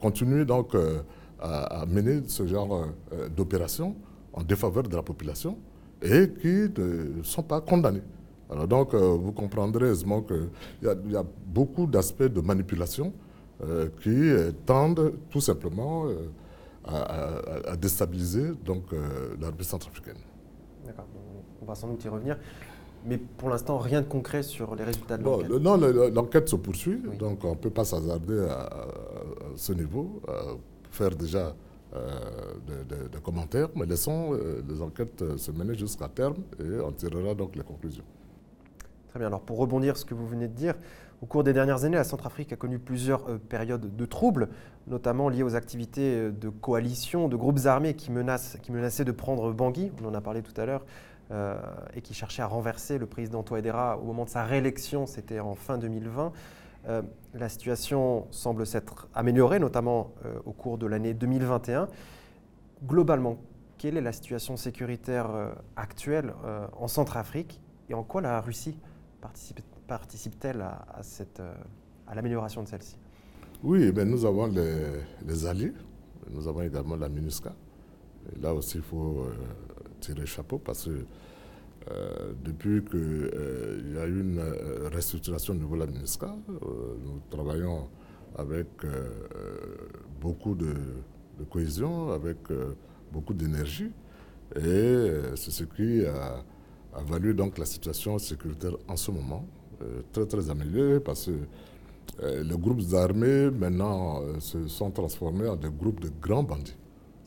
continuer 0.00 0.44
donc 0.44 0.74
à, 1.40 1.84
mener 1.86 2.22
ce 2.26 2.46
genre 2.46 2.88
d'opération 3.36 3.94
en 4.32 4.42
défaveur 4.42 4.82
de 4.82 4.96
la 4.96 5.02
population 5.02 5.56
et 6.02 6.30
qui 6.40 6.68
ne 6.76 7.22
sont 7.22 7.44
pas 7.44 7.60
condamnés. 7.60 8.02
Alors 8.50 8.66
donc, 8.66 8.94
vous 8.94 9.30
comprendrez 9.32 9.90
aisément 9.90 10.22
qu'il 10.22 10.48
y, 10.82 11.12
y, 11.12 11.16
a 11.16 11.24
beaucoup 11.46 11.86
d'aspects 11.86 12.24
de 12.24 12.40
manipulation 12.40 13.12
qui 14.02 14.32
tendent 14.66 15.12
tout 15.30 15.40
simplement 15.40 16.06
à, 16.88 17.76
déstabiliser 17.76 18.52
donc, 18.64 18.92
euh, 18.92 19.34
centrafricaine. 19.62 20.16
D'accord, 20.86 21.06
on 21.60 21.64
va 21.66 21.74
sans 21.74 21.88
doute 21.88 22.04
y 22.04 22.08
revenir. 22.08 22.38
Mais 23.06 23.18
pour 23.18 23.48
l'instant, 23.48 23.78
rien 23.78 24.02
de 24.02 24.06
concret 24.06 24.42
sur 24.42 24.74
les 24.74 24.84
résultats 24.84 25.16
de 25.16 25.24
l'enquête. 25.24 25.50
Non, 25.50 25.76
l'enquête 25.76 26.48
se 26.48 26.56
poursuit, 26.56 27.00
donc 27.18 27.44
on 27.44 27.50
ne 27.50 27.56
peut 27.56 27.70
pas 27.70 27.84
s'hasarder 27.84 28.46
à, 28.50 28.68
ce 29.56 29.72
niveau, 29.72 30.20
à 30.28 30.56
faire 30.90 31.10
déjà 31.10 31.54
euh, 31.94 32.04
des 33.12 33.20
commentaires, 33.20 33.68
mais 33.74 33.86
laissons 33.86 34.34
euh, 34.34 34.62
les 34.68 34.82
enquêtes 34.82 35.36
se 35.36 35.50
mener 35.50 35.74
jusqu'à 35.74 36.08
terme 36.08 36.36
et 36.60 36.80
on 36.80 36.92
tirera 36.92 37.34
donc 37.34 37.56
les 37.56 37.62
conclusions. 37.62 38.04
Très 39.08 39.18
bien, 39.18 39.28
alors 39.28 39.40
pour 39.40 39.58
rebondir 39.58 39.96
sur 39.96 40.02
ce 40.02 40.04
que 40.04 40.14
vous 40.14 40.26
venez 40.26 40.48
de 40.48 40.54
dire, 40.54 40.74
au 41.20 41.26
cours 41.26 41.42
des 41.42 41.52
dernières 41.52 41.84
années, 41.84 41.96
la 41.96 42.04
Centrafrique 42.04 42.52
a 42.52 42.56
connu 42.56 42.78
plusieurs 42.78 43.28
euh, 43.28 43.38
périodes 43.38 43.96
de 43.96 44.04
troubles, 44.06 44.48
notamment 44.86 45.28
liées 45.28 45.42
aux 45.42 45.56
activités 45.56 46.14
euh, 46.14 46.30
de 46.30 46.48
coalition, 46.48 47.28
de 47.28 47.34
groupes 47.34 47.66
armés 47.66 47.94
qui, 47.94 48.10
qui 48.62 48.72
menaçaient 48.72 49.04
de 49.04 49.12
prendre 49.12 49.52
Bangui, 49.52 49.90
on 50.02 50.08
en 50.08 50.14
a 50.14 50.20
parlé 50.20 50.42
tout 50.42 50.58
à 50.60 50.64
l'heure, 50.64 50.84
euh, 51.30 51.60
et 51.94 52.00
qui 52.00 52.14
cherchaient 52.14 52.42
à 52.42 52.46
renverser 52.46 52.98
le 52.98 53.06
président 53.06 53.42
Touadéra 53.42 53.98
au 53.98 54.04
moment 54.04 54.24
de 54.24 54.30
sa 54.30 54.44
réélection, 54.44 55.06
c'était 55.06 55.40
en 55.40 55.54
fin 55.54 55.78
2020. 55.78 56.32
la 57.34 57.48
situation 57.48 58.26
semble 58.30 58.66
s'être 58.66 59.08
améliorée, 59.14 59.58
notamment 59.58 60.12
au 60.46 60.52
cours 60.52 60.78
de 60.78 60.86
l'année 60.86 61.12
2021. 61.12 61.88
Globalement, 62.86 63.36
quelle 63.76 63.96
est 63.98 64.00
la 64.00 64.12
situation 64.12 64.56
sécuritaire 64.56 65.28
actuelle 65.76 66.32
en 66.78 66.88
Centrafrique 66.88 67.60
et 67.90 67.94
en 67.94 68.04
quoi 68.04 68.22
la 68.22 68.40
Russie 68.40 68.78
participe 69.20 69.60
participe-t-elle 69.88 70.60
à, 70.60 70.86
euh, 71.40 71.54
à 72.06 72.14
l'amélioration 72.14 72.62
de 72.62 72.68
celle-ci? 72.68 72.96
Oui, 73.64 73.90
mais 73.92 74.04
nous 74.04 74.24
avons 74.24 74.46
les, 74.46 75.46
alliés, 75.46 75.72
nous 76.30 76.46
avons 76.46 76.62
également 76.62 76.94
la 76.94 77.08
MINUSCA. 77.08 77.52
Là 78.40 78.54
aussi, 78.54 78.76
il 78.76 78.84
faut 78.84 79.24
euh, 79.24 79.32
tirer 80.00 80.20
le 80.20 80.26
chapeau 80.26 80.58
parce 80.58 80.84
que 80.84 81.04
euh, 81.90 82.32
depuis 82.44 82.84
qu'il 82.84 83.92
y 83.94 83.98
a 83.98 84.06
eu 84.06 84.20
une 84.20 84.42
restructuration 84.92 85.54
au 85.54 85.56
niveau 85.56 85.74
de 85.74 85.80
la 85.80 85.86
MINUSCA, 85.86 86.34
nous 87.04 87.20
travaillons 87.30 87.88
avec 88.36 88.66
beaucoup 90.20 90.54
de, 90.54 90.74
cohésion, 91.50 92.10
avec 92.12 92.36
beaucoup 93.12 93.32
d'énergie. 93.32 93.90
Et 94.56 95.10
c'est 95.36 95.50
ce 95.50 95.64
qui 95.64 96.04
a, 96.04 96.44
valu 97.06 97.32
donc 97.34 97.58
la 97.58 97.64
situation 97.64 98.18
sécuritaire 98.18 98.76
en 98.86 98.96
ce 98.96 99.10
moment. 99.10 99.46
Euh, 99.80 100.02
très 100.12 100.26
très 100.26 100.50
amélioré 100.50 100.98
parce 100.98 101.26
que 101.26 101.32
euh, 102.24 102.42
les 102.42 102.56
groupes 102.58 102.82
armés 102.94 103.48
maintenant 103.48 104.20
euh, 104.22 104.40
se 104.40 104.66
sont 104.66 104.90
transformés 104.90 105.46
en 105.46 105.54
des 105.54 105.68
groupes 105.70 106.00
de 106.00 106.10
grands 106.20 106.42
bandits. 106.42 106.76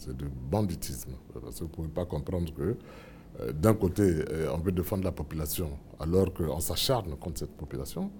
C'est 0.02 0.18
du 0.18 0.26
banditisme. 0.28 1.12
Parce 1.32 1.56
que 1.56 1.60
vous 1.60 1.66
ne 1.66 1.76
pouvez 1.76 1.88
pas 1.88 2.06
comprendre 2.06 2.52
que 2.54 2.76
d'un 3.54 3.76
côté, 3.76 4.26
on 4.52 4.58
veut 4.58 4.72
défendre 4.72 5.04
la 5.04 5.12
population 5.12 5.70
alors 6.00 6.34
qu'on 6.34 6.60
s'acharne 6.60 7.16
contre 7.18 7.40
cette 7.40 7.56
population. 7.56 8.12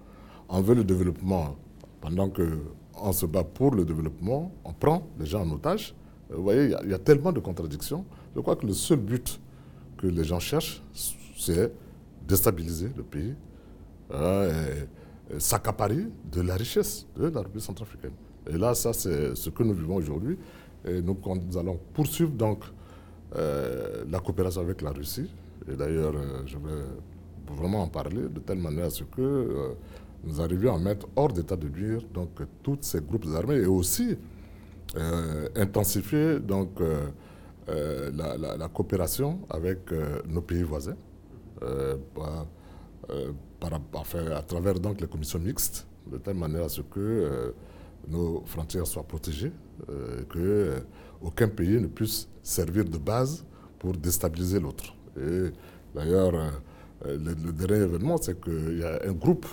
On 0.48 0.60
veut 0.62 0.76
le 0.76 0.84
développement 0.84 1.56
pendant 2.00 2.30
qu'on 2.30 3.12
se 3.12 3.26
bat 3.26 3.42
pour 3.42 3.74
le 3.74 3.84
développement, 3.84 4.52
on 4.64 4.72
prend 4.72 5.08
les 5.18 5.26
gens 5.26 5.42
en 5.42 5.50
otage. 5.50 5.94
Vous 6.30 6.42
voyez, 6.44 6.74
il 6.84 6.90
y, 6.90 6.94
a 6.94 6.98
tellement 6.98 7.32
de 7.32 7.40
contradictions. 7.40 8.04
Je 8.34 8.40
crois 8.40 8.56
que 8.56 8.66
le 8.66 8.72
seul 8.72 9.00
but 9.00 9.40
que 9.98 10.06
les 10.06 10.24
gens 10.24 10.40
cherchent, 10.40 10.82
c'est 11.36 11.72
déstabiliser 12.26 12.90
le 12.96 13.02
pays, 13.02 13.34
Hein, 14.12 14.48
s'accaparer 15.38 16.04
de 16.30 16.42
la 16.42 16.56
richesse 16.56 17.06
de 17.16 17.28
la 17.28 17.40
République 17.40 17.64
centrafricaine. 17.64 18.12
Et 18.46 18.58
là, 18.58 18.74
ça, 18.74 18.92
c'est 18.92 19.34
ce 19.34 19.48
que 19.48 19.62
nous 19.62 19.72
vivons 19.72 19.94
aujourd'hui. 19.94 20.36
Et 20.84 21.00
nous, 21.00 21.16
allons 21.56 21.78
poursuivre 21.92 22.32
donc 22.32 22.64
euh, 23.36 24.04
la 24.10 24.18
coopération 24.20 24.60
avec 24.60 24.82
la 24.82 24.90
Russie. 24.90 25.30
Et 25.70 25.76
d'ailleurs, 25.76 26.14
euh, 26.14 26.42
je 26.46 26.56
vais 26.58 27.54
vraiment 27.56 27.82
en 27.82 27.88
parler 27.88 28.22
de 28.28 28.40
telle 28.40 28.58
manière 28.58 28.86
à 28.86 28.90
ce 28.90 29.04
que 29.04 29.20
euh, 29.20 29.74
nous 30.24 30.40
arrivions 30.40 30.74
à 30.74 30.78
mettre 30.78 31.06
hors 31.16 31.32
d'état 31.32 31.56
de 31.56 31.68
nuire 31.68 32.02
donc 32.12 32.30
tous 32.62 32.78
ces 32.82 33.00
groupes 33.00 33.26
armés 33.34 33.56
et 33.56 33.66
aussi 33.66 34.16
intensifier 35.56 36.38
donc 36.38 36.80
la, 37.66 38.68
coopération 38.68 39.40
avec 39.50 39.90
nos 40.28 40.42
pays 40.42 40.62
voisins. 40.62 40.96
Bah, 41.60 42.46
à 43.60 44.42
travers 44.42 44.78
donc 44.78 45.00
les 45.00 45.08
commissions 45.08 45.40
mixtes, 45.40 45.86
de 46.06 46.18
telle 46.18 46.36
manière 46.36 46.64
à 46.64 46.68
ce 46.68 46.82
que 46.82 47.52
nos 48.08 48.42
frontières 48.46 48.86
soient 48.86 49.02
protégées, 49.04 49.52
euh, 49.88 50.22
que 50.28 50.38
euh, 50.38 50.80
aucun 51.20 51.48
pays 51.48 51.80
ne 51.80 51.86
puisse 51.86 52.28
servir 52.42 52.84
de 52.84 52.98
base 52.98 53.44
pour 53.78 53.92
déstabiliser 53.92 54.60
l'autre. 54.60 54.94
D'ailleurs, 55.94 56.32
le, 57.04 57.34
dernier 57.52 57.84
événement, 57.84 58.16
c'est 58.16 58.40
qu'il 58.40 58.78
y 58.78 58.84
a 58.84 59.00
un 59.06 59.12
groupe 59.12 59.46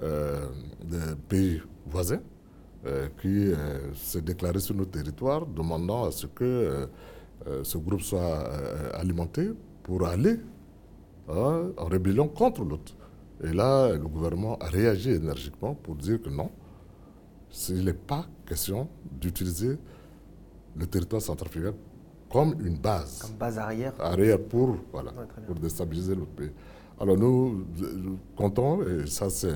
de 0.00 1.14
pays 1.28 1.62
voisins 1.86 2.20
qui 3.20 3.52
s'est 3.94 4.20
déclaré 4.20 4.58
sur 4.60 4.74
nos 4.74 4.84
territoires, 4.84 5.46
demandant 5.46 6.04
à 6.04 6.10
ce 6.10 6.26
que 6.26 6.88
ce 7.62 7.78
groupe 7.78 8.02
soit 8.02 8.44
alimenté 8.94 9.50
pour 9.82 10.06
aller 10.06 10.36
hein, 11.28 11.70
en 11.76 11.84
rébellion 11.86 12.28
contre 12.28 12.62
l'autre. 12.64 12.92
Et 13.42 13.52
là, 13.52 13.92
le 13.92 14.06
gouvernement 14.06 14.56
a 14.58 14.66
réagi 14.66 15.10
énergiquement 15.10 15.74
pour 15.74 15.94
dire 15.94 16.20
que 16.20 16.28
non, 16.28 16.50
il 17.68 17.84
n'est 17.84 17.92
pas 17.92 18.26
question 18.46 18.88
d'utiliser 19.10 19.78
le 20.76 20.86
territoire 20.86 21.20
centrafricain 21.22 21.74
comme 22.30 22.54
une 22.64 22.78
base. 22.78 23.18
Comme 23.22 23.36
base 23.36 23.58
arrière 23.58 23.92
Arrière 23.98 24.38
pour, 24.40 24.76
voilà, 24.92 25.12
pour 25.46 25.56
déstabiliser 25.56 26.14
le 26.14 26.24
pays. 26.24 26.50
Alors 27.00 27.16
nous, 27.16 27.66
comptons, 28.36 28.82
et 28.82 29.06
ça 29.06 29.30
c'est 29.30 29.54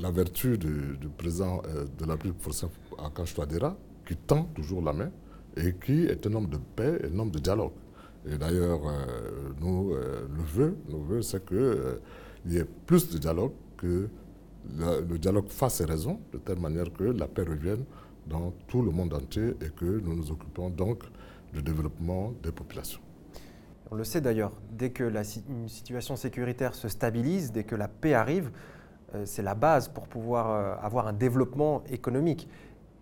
la 0.00 0.10
vertu 0.10 0.58
du, 0.58 0.96
président 1.16 1.62
euh, 1.66 1.84
de 1.98 2.04
la 2.04 2.14
République 2.14 2.40
française, 2.40 2.70
Akash 2.98 3.34
Touadéra, 3.34 3.76
qui 4.06 4.16
tend 4.16 4.44
toujours 4.54 4.82
la 4.82 4.92
main 4.92 5.10
et 5.56 5.74
qui 5.74 6.06
est 6.06 6.26
un 6.26 6.34
homme 6.34 6.48
de 6.48 6.56
paix 6.56 6.98
et 7.02 7.14
un 7.14 7.18
homme 7.18 7.30
de 7.30 7.38
dialogue. 7.38 7.72
Et 8.26 8.36
d'ailleurs, 8.36 8.80
euh, 8.86 9.50
nous, 9.60 9.92
euh, 9.92 10.26
le 10.34 10.42
vœu, 10.42 10.76
nous 10.88 11.02
vœu, 11.04 11.22
c'est 11.22 11.44
que 11.44 12.00
il 12.44 12.54
y 12.54 12.56
ait 12.58 12.64
plus 12.86 13.08
de 13.10 13.18
dialogue, 13.18 13.52
que 13.76 14.08
le 14.76 15.18
dialogue 15.18 15.48
fasse 15.48 15.76
ses 15.76 15.84
raisons, 15.84 16.20
de 16.32 16.38
telle 16.38 16.58
manière 16.58 16.92
que 16.92 17.04
la 17.04 17.26
paix 17.26 17.42
revienne 17.42 17.84
dans 18.26 18.52
tout 18.66 18.82
le 18.82 18.90
monde 18.90 19.14
entier 19.14 19.54
et 19.60 19.70
que 19.74 20.00
nous 20.00 20.14
nous 20.14 20.30
occupons 20.30 20.70
donc 20.70 21.02
du 21.52 21.62
développement 21.62 22.32
des 22.42 22.52
populations. 22.52 23.00
On 23.90 23.94
le 23.96 24.04
sait 24.04 24.20
d'ailleurs, 24.20 24.52
dès 24.70 24.90
que 24.90 25.04
la 25.04 25.22
une 25.48 25.68
situation 25.68 26.14
sécuritaire 26.16 26.74
se 26.74 26.88
stabilise, 26.88 27.52
dès 27.52 27.64
que 27.64 27.74
la 27.74 27.88
paix 27.88 28.12
arrive, 28.12 28.50
euh, 29.14 29.22
c'est 29.24 29.42
la 29.42 29.54
base 29.54 29.88
pour 29.88 30.06
pouvoir 30.08 30.50
euh, 30.50 30.86
avoir 30.86 31.08
un 31.08 31.14
développement 31.14 31.82
économique. 31.90 32.48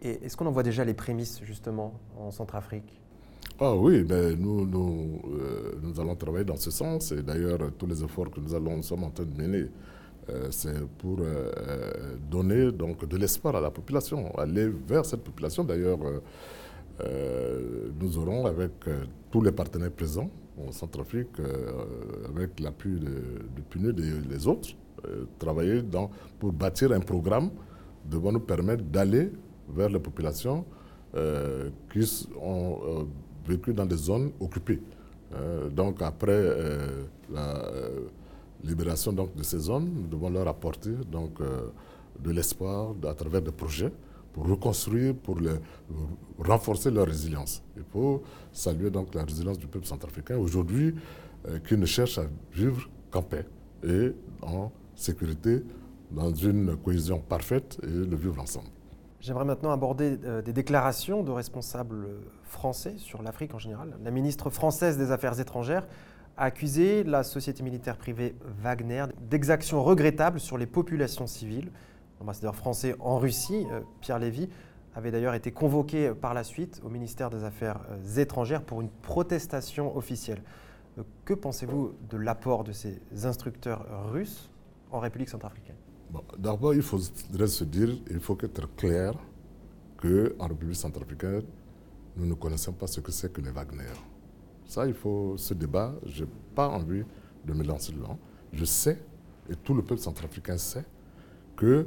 Et 0.00 0.24
est-ce 0.24 0.36
qu'on 0.36 0.46
en 0.46 0.52
voit 0.52 0.62
déjà 0.62 0.84
les 0.84 0.94
prémices 0.94 1.40
justement 1.42 1.94
en 2.16 2.30
Centrafrique? 2.30 3.00
Ah 3.58 3.74
oui, 3.74 4.04
ben 4.04 4.38
nous, 4.38 4.66
nous, 4.66 5.20
euh, 5.32 5.74
nous, 5.82 5.98
allons 5.98 6.14
travailler 6.14 6.44
dans 6.44 6.56
ce 6.56 6.70
sens. 6.70 7.10
Et 7.10 7.22
d'ailleurs, 7.22 7.58
tous 7.76 7.86
les 7.86 8.04
efforts 8.04 8.30
que 8.30 8.38
nous, 8.38 8.54
allons, 8.54 8.76
nous 8.76 8.82
sommes 8.82 9.04
en 9.04 9.10
train 9.10 9.24
de 9.24 9.42
mener, 9.42 9.66
c'est 10.50 10.86
pour 10.98 11.18
euh, 11.20 12.16
donner 12.30 12.72
donc, 12.72 13.06
de 13.08 13.16
l'espoir 13.16 13.56
à 13.56 13.60
la 13.60 13.70
population, 13.70 14.34
aller 14.36 14.68
vers 14.86 15.04
cette 15.04 15.22
population. 15.22 15.64
D'ailleurs, 15.64 15.98
nous 18.00 18.18
aurons, 18.18 18.46
avec 18.46 18.72
tous 19.30 19.42
les 19.42 19.52
partenaires 19.52 19.90
présents 19.90 20.30
en 20.66 20.72
Centrafrique, 20.72 21.36
avec 22.34 22.58
l'appui 22.60 22.98
de, 22.98 23.84
de 23.84 24.00
et 24.00 24.28
les 24.30 24.46
autres, 24.46 24.70
travailler 25.38 25.82
pour 26.38 26.52
bâtir 26.52 26.92
un 26.92 27.00
programme 27.00 27.50
devant 28.04 28.32
nous 28.32 28.40
permettre 28.40 28.82
d'aller 28.84 29.30
vers 29.68 29.90
les 29.90 29.98
populations 30.00 30.64
qui 31.92 32.28
ont 32.40 33.06
vécu 33.46 33.74
dans 33.74 33.86
des 33.86 33.96
zones 33.96 34.32
occupées. 34.40 34.80
Euh, 35.34 35.68
donc 35.68 36.02
après 36.02 36.30
euh, 36.32 37.04
euh, 37.34 38.00
libération 38.66 39.12
donc, 39.12 39.34
de 39.34 39.42
ces 39.42 39.58
zones, 39.58 39.90
nous 39.94 40.06
devons 40.06 40.30
leur 40.30 40.48
apporter 40.48 40.90
donc, 41.10 41.38
de 42.18 42.30
l'espoir 42.30 42.94
à 43.06 43.14
travers 43.14 43.42
des 43.42 43.52
projets 43.52 43.92
pour 44.32 44.46
reconstruire, 44.46 45.14
pour 45.14 45.38
les, 45.40 45.54
renforcer 46.38 46.90
leur 46.90 47.06
résilience. 47.06 47.62
Il 47.76 47.84
faut 47.84 48.22
saluer 48.52 48.90
donc 48.90 49.14
la 49.14 49.24
résilience 49.24 49.58
du 49.58 49.66
peuple 49.66 49.86
centrafricain 49.86 50.36
aujourd'hui 50.36 50.94
qui 51.66 51.76
ne 51.76 51.86
cherche 51.86 52.18
à 52.18 52.24
vivre 52.52 52.88
qu'en 53.10 53.22
paix 53.22 53.46
et 53.84 54.12
en 54.42 54.70
sécurité, 54.94 55.62
dans 56.10 56.32
une 56.34 56.76
cohésion 56.76 57.20
parfaite 57.20 57.78
et 57.82 57.86
le 57.86 58.16
vivre 58.16 58.40
ensemble. 58.40 58.68
J'aimerais 59.20 59.44
maintenant 59.44 59.72
aborder 59.72 60.18
euh, 60.24 60.42
des 60.42 60.52
déclarations 60.52 61.22
de 61.22 61.32
responsables 61.32 62.06
français 62.44 62.94
sur 62.98 63.22
l'Afrique 63.22 63.54
en 63.54 63.58
général. 63.58 63.96
La 64.04 64.10
ministre 64.10 64.50
française 64.50 64.98
des 64.98 65.10
Affaires 65.10 65.40
étrangères 65.40 65.86
a 66.36 66.44
accusé 66.44 67.02
la 67.04 67.22
société 67.22 67.62
militaire 67.62 67.96
privée 67.96 68.34
Wagner 68.62 69.06
d'exactions 69.20 69.82
regrettables 69.82 70.40
sur 70.40 70.58
les 70.58 70.66
populations 70.66 71.26
civiles. 71.26 71.70
L'ambassadeur 72.20 72.54
français 72.54 72.94
en 73.00 73.18
Russie, 73.18 73.66
euh, 73.70 73.80
Pierre 74.00 74.18
Lévy, 74.18 74.48
avait 74.94 75.10
d'ailleurs 75.10 75.34
été 75.34 75.52
convoqué 75.52 76.12
par 76.14 76.32
la 76.32 76.44
suite 76.44 76.80
au 76.84 76.88
ministère 76.88 77.30
des 77.30 77.44
Affaires 77.44 77.80
euh, 77.90 78.20
étrangères 78.20 78.62
pour 78.62 78.80
une 78.80 78.88
protestation 78.88 79.96
officielle. 79.96 80.42
Que 81.26 81.34
pensez-vous 81.34 81.92
de 82.08 82.16
l'apport 82.16 82.64
de 82.64 82.72
ces 82.72 82.98
instructeurs 83.24 83.84
russes 84.10 84.50
en 84.90 84.98
République 84.98 85.28
centrafricaine? 85.28 85.76
D'abord, 86.38 86.72
il 86.72 86.80
faudrait 86.80 87.46
se 87.48 87.64
dire, 87.64 87.90
il 88.10 88.20
faut 88.20 88.38
être 88.40 88.74
clair 88.76 89.12
qu'en 89.98 90.46
République 90.46 90.76
centrafricaine, 90.76 91.42
nous 92.16 92.24
ne 92.24 92.34
connaissons 92.34 92.72
pas 92.72 92.86
ce 92.86 93.00
que 93.00 93.12
c'est 93.12 93.30
que 93.30 93.42
les 93.42 93.50
Wagner. 93.50 93.84
Ça, 94.66 94.86
il 94.86 94.94
faut 94.94 95.34
ce 95.36 95.54
débat, 95.54 95.94
je 96.04 96.24
n'ai 96.24 96.30
pas 96.54 96.68
envie 96.68 97.04
de 97.44 97.52
me 97.52 97.62
lancer 97.62 97.92
dedans. 97.92 98.18
Je 98.52 98.64
sais, 98.64 99.00
et 99.48 99.54
tout 99.56 99.74
le 99.74 99.82
peuple 99.82 100.00
centrafricain 100.00 100.56
sait, 100.56 100.84
que 101.56 101.86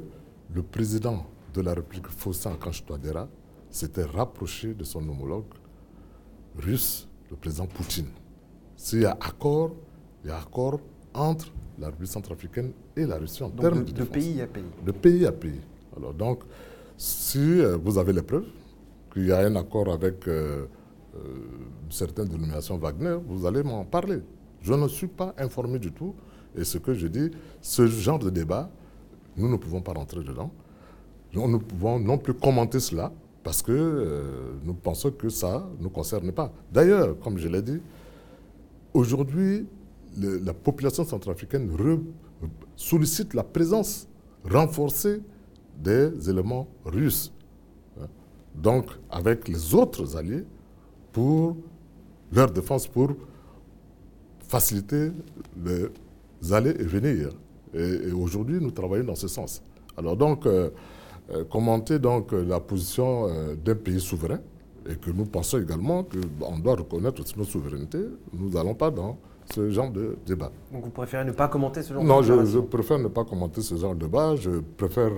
le 0.54 0.62
président 0.62 1.26
de 1.54 1.60
la 1.60 1.74
République, 1.74 2.08
Faustin 2.08 2.56
Touadéra, 2.86 3.28
s'était 3.70 4.04
rapproché 4.04 4.74
de 4.74 4.84
son 4.84 5.00
homologue 5.08 5.44
russe, 6.56 7.08
le 7.30 7.36
président 7.36 7.66
Poutine. 7.66 8.08
S'il 8.76 9.02
y 9.02 9.04
a 9.06 9.12
accord, 9.12 9.72
il 10.24 10.30
y 10.30 10.32
a 10.32 10.38
accord 10.38 10.80
entre 11.14 11.52
la 11.78 11.86
République 11.88 12.10
centrafricaine 12.10 12.72
et 12.96 13.06
la 13.06 13.16
Russie 13.18 13.42
en 13.42 13.50
termes 13.50 13.84
de, 13.84 13.92
de, 13.92 14.04
pays 14.04 14.40
à 14.40 14.46
pays. 14.46 14.64
De 14.84 14.92
pays 14.92 15.26
à 15.26 15.32
pays. 15.32 15.60
Alors 15.96 16.14
donc, 16.14 16.42
si 16.96 17.38
euh, 17.38 17.76
vous 17.76 17.98
avez 17.98 18.12
les 18.12 18.22
preuves 18.22 18.46
qu'il 19.12 19.26
y 19.26 19.32
a 19.32 19.40
un 19.40 19.56
accord 19.56 19.90
avec 19.92 20.26
euh, 20.28 20.66
certaines 21.90 22.28
dénominations 22.28 22.76
Wagner, 22.78 23.16
vous 23.26 23.46
allez 23.46 23.62
m'en 23.62 23.84
parler. 23.84 24.20
Je 24.62 24.72
ne 24.74 24.88
suis 24.88 25.06
pas 25.08 25.34
informé 25.38 25.78
du 25.78 25.92
tout. 25.92 26.14
Et 26.56 26.64
ce 26.64 26.78
que 26.78 26.94
je 26.94 27.06
dis, 27.06 27.30
ce 27.60 27.86
genre 27.86 28.18
de 28.18 28.30
débat, 28.30 28.70
nous 29.36 29.48
ne 29.48 29.56
pouvons 29.56 29.80
pas 29.80 29.92
rentrer 29.92 30.22
dedans. 30.22 30.50
Nous 31.32 31.48
ne 31.48 31.58
pouvons 31.58 31.98
non 32.00 32.18
plus 32.18 32.34
commenter 32.34 32.80
cela 32.80 33.12
parce 33.42 33.62
que 33.62 34.52
nous 34.64 34.74
pensons 34.74 35.12
que 35.12 35.28
ça 35.28 35.66
ne 35.78 35.84
nous 35.84 35.90
concerne 35.90 36.32
pas. 36.32 36.52
D'ailleurs, 36.72 37.18
comme 37.20 37.38
je 37.38 37.48
l'ai 37.48 37.62
dit, 37.62 37.80
aujourd'hui, 38.92 39.66
la 40.16 40.52
population 40.52 41.04
centrafricaine 41.04 41.70
sollicite 42.76 43.32
la 43.34 43.44
présence 43.44 44.08
renforcée 44.44 45.22
des 45.78 46.28
éléments 46.28 46.66
russes. 46.84 47.32
Hein. 48.00 48.06
Donc, 48.54 48.86
avec 49.08 49.48
les 49.48 49.74
autres 49.74 50.16
alliés, 50.16 50.44
pour 51.12 51.56
leur 52.32 52.50
défense, 52.50 52.86
pour 52.86 53.10
faciliter 54.48 55.10
les 55.64 56.52
allées 56.52 56.70
et 56.78 56.84
venir. 56.84 57.30
Et, 57.74 58.12
aujourd'hui, 58.12 58.58
nous 58.60 58.70
travaillons 58.70 59.04
dans 59.04 59.14
ce 59.14 59.28
sens. 59.28 59.62
Alors 59.96 60.16
donc, 60.16 60.46
euh, 60.46 60.70
euh, 61.32 61.44
commenter 61.44 61.98
donc 61.98 62.32
la 62.32 62.58
position 62.60 63.26
euh, 63.28 63.54
d'un 63.54 63.74
pays 63.76 64.00
souverain, 64.00 64.40
et 64.88 64.96
que 64.96 65.10
nous 65.10 65.26
pensons 65.26 65.58
également 65.60 66.04
qu'on 66.04 66.58
doit 66.58 66.76
reconnaître 66.76 67.22
notre 67.36 67.50
souveraineté, 67.50 67.98
nous 68.32 68.50
n'allons 68.50 68.74
pas 68.74 68.90
dans 68.90 69.18
ce 69.54 69.70
genre 69.70 69.90
de 69.90 70.16
débat. 70.26 70.50
Donc 70.72 70.84
vous 70.84 70.90
préférez 70.90 71.24
ne 71.24 71.32
pas 71.32 71.48
commenter 71.48 71.82
ce 71.82 71.92
genre 71.92 72.02
de 72.02 72.06
débat 72.08 72.14
Non, 72.16 72.44
je, 72.44 72.58
préfère 72.60 72.98
ne 72.98 73.08
pas 73.08 73.24
commenter 73.24 73.60
ce 73.60 73.74
genre 73.76 73.94
de 73.94 74.00
débat. 74.06 74.36
Je 74.36 74.60
préfère, 74.76 75.10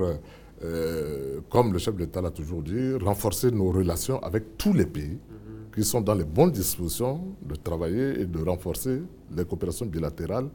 euh, 0.64 1.40
comme 1.50 1.72
le 1.72 1.78
chef 1.78 1.94
de 1.94 2.00
l'État 2.00 2.20
l'a 2.20 2.30
toujours 2.30 2.62
dit, 2.62 2.94
renforcer 2.96 3.50
nos 3.50 3.70
relations 3.70 4.18
avec 4.22 4.56
tous 4.58 4.72
les 4.72 4.86
pays 4.86 5.18
mhm. 5.18 5.51
Qui 5.74 5.84
sont 5.84 6.00
dans 6.00 6.14
les 6.14 6.24
bonnes 6.24 6.50
dispositions 6.50 7.20
de 7.42 7.54
travailler 7.54 8.20
et 8.20 8.26
de 8.26 8.42
renforcer 8.42 9.02
les 9.30 9.44
coopérations 9.44 9.86
bilatérales 9.86 10.48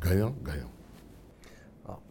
gagnant-gagnant. 0.00 0.70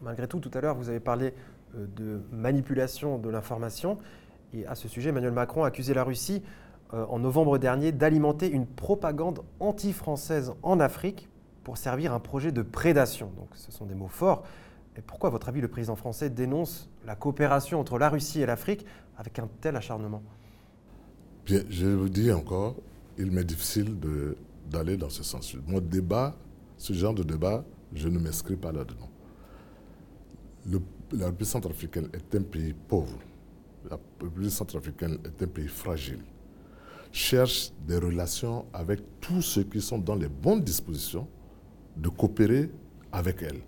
Malgré 0.02 0.28
tout, 0.28 0.40
tout 0.40 0.52
à 0.54 0.62
l'heure, 0.62 0.76
vous 0.76 0.90
avez 0.90 1.00
parlé 1.00 1.34
euh, 1.76 1.88
de 1.96 2.22
manipulation 2.32 3.18
de 3.18 3.30
l'information. 3.30 3.98
Et 4.54 4.66
à 4.68 4.76
ce 4.76 4.88
sujet, 4.88 5.10
Emmanuel 5.10 5.32
Macron 5.32 5.64
a 5.64 5.68
accusé 5.68 5.94
la 5.94 6.04
Russie 6.04 6.44
euh, 6.94 7.06
en 7.06 7.20
novembre 7.20 7.58
dernier 7.58 7.92
d'alimenter 7.92 8.50
une 8.50 8.68
propagande 8.68 9.40
anti-française 9.60 10.54
en 10.62 10.80
Afrique 10.80 11.30
pour 11.64 11.78
servir 11.78 12.14
un 12.14 12.20
projet 12.20 12.52
de 12.52 12.62
prédation. 12.62 13.32
Donc 13.38 13.48
ce 13.54 13.72
sont 13.72 13.86
des 13.86 13.96
mots 13.96 14.08
forts. 14.08 14.44
Et 14.98 15.02
pourquoi, 15.02 15.30
à 15.30 15.32
votre 15.32 15.48
avis, 15.48 15.62
le 15.62 15.70
président 15.70 15.96
français 15.96 16.30
dénonce 16.30 16.90
la 17.06 17.16
coopération 17.16 17.80
entre 17.80 17.98
la 17.98 18.10
Russie 18.10 18.42
et 18.42 18.46
l'Afrique 18.46 18.86
avec 19.18 19.40
un 19.40 19.48
tel 19.62 19.76
acharnement? 19.78 20.22
Je 21.46 21.88
vous 21.88 22.10
dis 22.10 22.32
encore, 22.32 22.76
il 23.18 23.32
m'est 23.32 23.44
difficile 23.44 23.98
d'aller 24.70 24.98
dans 24.98 25.10
ce 25.10 25.24
sens. 25.24 25.56
Mon 25.68 25.80
débat, 25.80 26.36
ce 26.78 26.94
genre 26.94 27.14
de 27.14 27.24
débat, 27.24 27.64
je 27.94 28.08
ne 28.08 28.20
m'inscris 28.20 28.56
pas 28.56 28.72
là-dedans. 28.72 29.10
La 31.12 31.26
République 31.26 31.50
centrafricaine 31.50 32.10
est 32.14 32.36
un 32.36 32.44
pays 32.44 32.74
pauvre. 32.88 33.18
La 33.90 33.98
République 34.22 34.52
centrafricaine 34.52 35.18
est 35.26 35.44
un 35.44 35.48
pays 35.48 35.68
fragile 35.68 36.20
cherche 37.12 37.72
des 37.86 37.98
relations 37.98 38.66
avec 38.74 39.02
tous 39.20 39.42
ceux 39.42 39.64
qui 39.64 39.82
sont 39.82 39.98
dans 39.98 40.16
les 40.16 40.30
bonnes 40.30 40.62
dispositions 40.64 41.28
de 41.98 42.10
coopérer 42.10 42.72
avec 43.12 43.42
elle. 43.42 43.62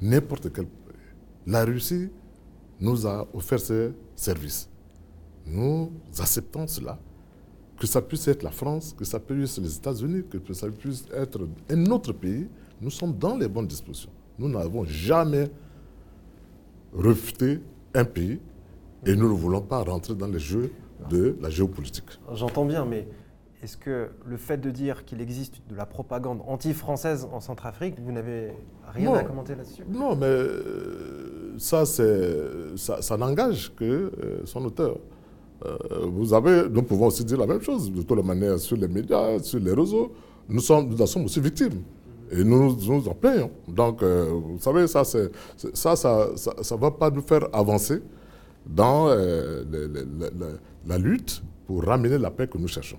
N'importe 0.00 0.52
quel 0.52 0.66
pays. 0.66 0.94
La 1.46 1.64
Russie 1.64 2.10
nous 2.80 3.06
a 3.06 3.26
offert 3.32 3.60
ses 3.60 3.92
services. 4.14 4.68
Nous 5.46 5.90
acceptons 6.18 6.66
cela. 6.66 6.98
Que 7.78 7.86
ça 7.86 8.00
puisse 8.00 8.28
être 8.28 8.42
la 8.42 8.52
France, 8.52 8.94
que 8.96 9.04
ça 9.04 9.18
puisse 9.18 9.58
être 9.58 9.64
les 9.64 9.76
États-Unis, 9.76 10.24
que 10.30 10.52
ça 10.54 10.68
puisse 10.68 11.06
être 11.12 11.40
un 11.68 11.86
autre 11.86 12.12
pays, 12.12 12.46
nous 12.80 12.90
sommes 12.90 13.16
dans 13.18 13.36
les 13.36 13.48
bonnes 13.48 13.66
dispositions. 13.66 14.10
Nous 14.38 14.48
n'avons 14.48 14.84
jamais 14.84 15.50
refuté 16.92 17.60
un 17.94 18.04
pays 18.04 18.40
et 19.06 19.16
nous 19.16 19.28
ne 19.28 19.34
voulons 19.34 19.60
pas 19.60 19.82
rentrer 19.82 20.14
dans 20.14 20.28
les 20.28 20.38
jeux 20.38 20.70
de 21.10 21.36
la 21.40 21.50
géopolitique. 21.50 22.18
J'entends 22.32 22.64
bien, 22.64 22.84
mais 22.84 23.08
est-ce 23.62 23.76
que 23.76 24.10
le 24.26 24.36
fait 24.36 24.58
de 24.58 24.70
dire 24.70 25.04
qu'il 25.04 25.20
existe 25.20 25.62
de 25.68 25.74
la 25.74 25.86
propagande 25.86 26.42
anti-française 26.46 27.26
en 27.32 27.40
Centrafrique, 27.40 27.98
vous 27.98 28.12
n'avez 28.12 28.52
rien 28.92 29.14
à 29.14 29.24
commenter 29.24 29.54
là-dessus? 29.54 29.82
Non, 29.88 30.14
mais 30.14 30.26
euh, 30.26 31.58
ça, 31.58 31.84
ça, 31.86 33.02
ça 33.02 33.16
n'engage 33.16 33.74
que 33.74 33.84
euh, 33.84 34.40
son 34.44 34.64
auteur. 34.64 34.98
Euh, 35.64 35.76
vous 36.06 36.34
avez, 36.34 36.68
nous 36.68 36.82
pouvons 36.82 37.06
aussi 37.06 37.24
dire 37.24 37.38
la 37.38 37.46
même 37.46 37.60
chose, 37.62 37.90
de 37.90 38.02
toutes 38.02 38.16
les 38.16 38.22
manières, 38.22 38.58
sur 38.58 38.76
les 38.76 38.88
médias, 38.88 39.38
sur 39.40 39.60
les 39.60 39.72
réseaux. 39.72 40.12
Nous, 40.48 40.60
sommes, 40.60 40.88
nous 40.88 41.00
en 41.00 41.06
sommes 41.06 41.24
aussi 41.24 41.40
victimes. 41.40 41.82
Et 42.30 42.42
nous 42.42 42.74
nous 42.76 43.08
en 43.08 43.14
plaignons. 43.14 43.50
Donc, 43.68 44.02
vous 44.02 44.58
savez, 44.58 44.86
ça, 44.86 45.04
ça, 45.04 45.18
ça, 45.72 45.96
ça, 45.96 46.28
ça, 46.62 46.76
va 46.76 46.90
pas 46.90 47.10
nous 47.10 47.22
faire 47.22 47.48
avancer 47.52 48.02
dans 48.66 49.08
la 50.86 50.98
lutte 50.98 51.42
pour 51.66 51.84
ramener 51.84 52.18
la 52.18 52.30
paix 52.30 52.48
que 52.48 52.58
nous 52.58 52.68
cherchons. 52.68 52.98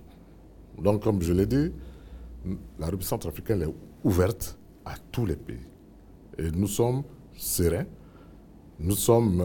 Donc, 0.82 1.04
comme 1.04 1.22
je 1.22 1.34
l'ai 1.34 1.46
dit, 1.46 1.72
la 2.80 2.86
République 2.86 3.08
centrafricaine 3.08 3.62
est 3.64 3.74
ouverte 4.04 4.58
à 4.86 4.94
tous 5.12 5.26
les 5.26 5.36
pays. 5.36 5.66
Et 6.38 6.52
nous 6.52 6.68
sommes 6.68 7.04
sereins, 7.36 7.86
nous 8.80 8.96
sommes, 8.96 9.44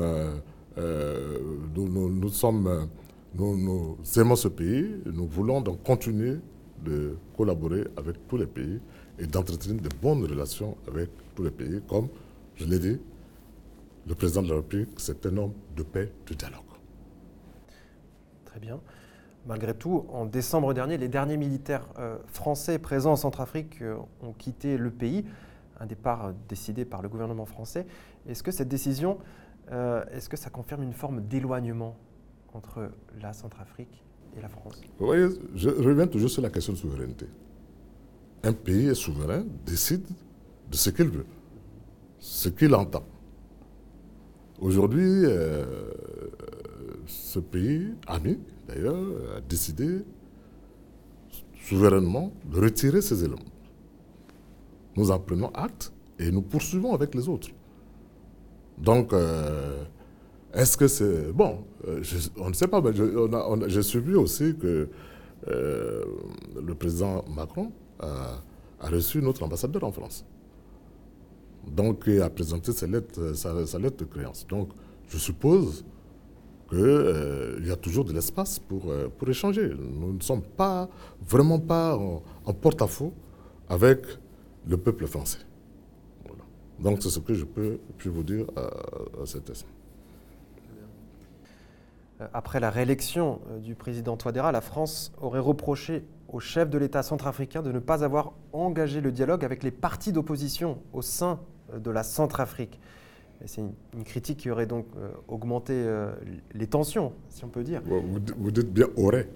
euh, 0.81 1.39
nous, 1.75 2.29
sommes, 2.31 2.89
nous, 3.35 3.97
aimons 4.17 4.37
ce 4.37 4.49
pays, 4.49 5.03
nous 5.07 5.27
voulons 5.27 5.61
donc 5.61 5.83
continuer 5.83 6.37
de 6.85 7.17
collaborer 7.37 7.85
avec 7.97 8.27
tous 8.27 8.37
les 8.37 8.47
pays 8.47 8.81
et 9.19 9.27
d'entretenir 9.27 9.81
de 9.83 9.89
bonnes 10.01 10.25
relations 10.25 10.77
avec 10.89 11.11
tous 11.35 11.43
les 11.43 11.51
pays, 11.51 11.81
comme 11.89 12.09
je 12.57 12.65
l'ai 12.65 12.79
dit, 12.79 12.99
le 14.07 14.15
président 14.15 14.43
de 14.43 14.49
la 14.49 14.57
République, 14.57 14.89
c'est 14.97 15.25
un 15.27 15.37
homme 15.37 15.53
de 15.77 15.83
paix, 15.83 16.11
de 16.27 16.35
dialogue. 16.35 16.61
Très 18.47 18.61
bien. 18.61 18.81
Malgré 19.47 19.75
tout, 19.75 20.05
en 20.13 20.27
décembre 20.27 20.75
dernier, 20.75 20.99
les 20.99 21.09
derniers 21.09 21.37
militaires 21.37 21.87
euh, 21.99 22.19
français 22.27 22.79
présents 22.79 23.13
en 23.13 23.17
Centrafrique 23.17 23.81
euh, 23.81 23.97
ont 24.23 24.33
quitté 24.33 24.77
le 24.77 24.91
pays, 24.91 25.25
un 25.79 25.87
départ 25.87 26.33
décidé 26.49 26.85
par 26.85 27.01
le 27.01 27.09
gouvernement 27.09 27.47
français. 27.47 27.87
Est-ce 28.29 28.43
que 28.43 28.51
cette 28.51 28.69
décision, 28.69 29.19
est-ce 29.71 30.29
que 30.29 30.37
ça 30.37 30.51
confirme 30.51 30.83
une 30.83 30.93
forme 30.93 31.23
d'éloignement 31.23 31.97
entre 32.53 32.91
la 33.21 33.33
Centrafrique 33.33 34.03
et 34.37 34.41
la 34.41 34.49
France? 34.49 34.81
Vous 34.99 35.07
voyez, 35.07 35.29
je 35.55 35.69
reviens 35.71 36.07
toujours 36.07 36.31
sur 36.31 36.43
la 36.43 36.51
question 36.51 36.73
de 36.73 36.79
souveraineté. 36.79 37.27
Un 38.43 38.53
pays 38.53 38.89
est 38.89 38.95
souverain, 38.95 39.45
décide 39.67 40.07
de 40.71 40.77
ce 40.77 40.91
qu'il 40.91 41.09
veut, 41.09 41.27
ce 42.19 42.49
qu'il 42.49 42.75
entend. 42.75 43.05
Aujourd'hui, 44.61 45.25
euh, 45.25 45.65
ce 47.07 47.39
pays, 47.39 47.95
ami 48.07 48.39
d'ailleurs, 48.67 49.37
a 49.37 49.41
décidé 49.41 50.05
souverainement 51.63 52.33
de 52.45 52.61
retirer 52.61 53.03
ces 53.03 53.23
éléments. 53.25 53.39
Nous 54.97 55.11
en 55.11 55.19
prenons 55.19 55.51
acte 55.55 55.93
et 56.19 56.31
nous 56.31 56.43
poursuivons 56.43 56.95
avec 56.95 57.15
les 57.15 57.29
autres. 57.29 57.49
Donc, 58.81 59.13
est-ce 60.55 60.77
que 60.77 60.89
c'est... 60.89 61.33
Bon, 61.33 61.65
on 62.37 62.49
ne 62.49 62.55
sait 62.55 62.69
pas, 62.69 62.81
mais 62.81 62.91
j'ai 63.69 63.83
suivi 63.83 64.15
aussi 64.15 64.57
que 64.57 64.89
le 65.47 66.75
président 66.75 67.25
Macron 67.35 67.73
a, 68.01 68.41
reçu 68.81 69.21
notre 69.21 69.43
ambassadeur 69.43 69.85
en 69.85 69.93
France. 69.93 70.25
Donc, 71.67 72.05
il 72.07 72.21
a 72.23 72.31
présenté 72.31 72.73
sa 72.73 72.87
lettre, 72.87 73.21
de 73.21 74.05
créance. 74.05 74.47
Donc, 74.47 74.71
je 75.09 75.19
suppose 75.19 75.85
qu'il 76.71 76.79
euh, 76.79 77.61
y 77.65 77.71
a 77.71 77.77
toujours 77.77 78.05
de 78.05 78.13
l'espace 78.13 78.59
pour, 78.59 78.91
euh, 78.91 79.09
pour 79.09 79.29
échanger. 79.29 79.73
Nous 79.77 80.13
ne 80.15 80.21
sommes 80.21 80.43
pas, 80.43 80.89
vraiment 81.21 81.59
pas 81.59 81.97
en, 81.97 82.55
porte-à-faux 82.55 83.13
avec 83.69 84.07
le 84.67 84.77
peuple 84.77 85.07
français. 85.07 85.39
Donc 86.81 87.03
c'est 87.03 87.11
ce 87.11 87.19
que 87.19 87.35
je 87.35 87.45
peux 87.45 87.79
puis 87.99 88.09
vous 88.09 88.23
dire 88.23 88.47
à, 88.57 89.27
cet 89.27 89.51
instant. 89.51 89.69
Euh, 92.21 92.27
après 92.33 92.61
la 92.61 92.71
réélection 92.71 93.41
du 93.63 93.75
président 93.75 94.17
Touadéra, 94.17 94.53
la 94.53 94.61
France 94.61 95.13
aurait 95.21 95.41
reproché 95.41 96.05
au 96.29 96.41
chef 96.41 96.71
de 96.71 96.79
l'État 96.79 97.03
centrafricain 97.03 97.63
de 97.63 97.73
ne 97.73 97.79
pas 97.79 98.05
avoir 98.05 98.33
engagé 98.53 99.01
le 99.01 99.13
dialogue 99.13 99.45
avec 99.45 99.63
les 99.63 99.71
partis 99.71 100.13
d'opposition 100.13 100.79
au 100.93 101.03
sein 101.03 101.41
de 101.77 101.91
la 101.91 102.03
Centrafrique. 102.03 102.81
C'est 103.47 103.63
une, 103.63 104.05
critique 104.05 104.39
qui 104.39 104.51
aurait 104.51 104.67
donc 104.67 104.87
euh, 104.97 105.11
augmenté 105.27 105.73
euh, 105.73 106.13
les 106.53 106.67
tensions, 106.67 107.13
si 107.31 107.45
on 107.45 107.49
peut 107.49 107.63
dire. 107.63 107.81
Vous, 107.87 108.51
dites 108.51 108.73
bien 108.73 108.87
aurait. 108.97 109.29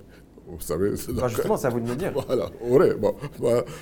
Vous 0.46 0.60
savez, 0.60 0.90
bah, 1.14 1.28
justement, 1.28 1.56
c'est 1.56 1.66
à 1.66 1.70
vous 1.70 1.80
de 1.80 1.88
me 1.88 1.96
dire. 1.96 2.12
Voilà, 2.28 2.94
bah, 2.94 3.12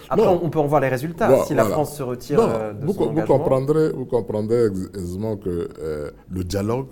Après, 0.08 0.26
on 0.26 0.48
peut 0.48 0.58
en 0.58 0.66
voir 0.66 0.80
les 0.80 0.88
résultats. 0.88 1.44
si 1.44 1.54
la 1.54 1.64
France 1.64 1.96
se 1.96 2.02
retire 2.02 2.40
euh, 2.40 2.72
de 2.72 2.86
vous, 2.86 2.92
son 2.94 3.12
vous 3.12 3.22
comprendrez, 3.22 3.90
vous 3.90 4.04
comprendrez 4.06 4.68
aisément 4.94 5.36
que 5.36 5.68
le 6.30 6.44
dialogue 6.44 6.88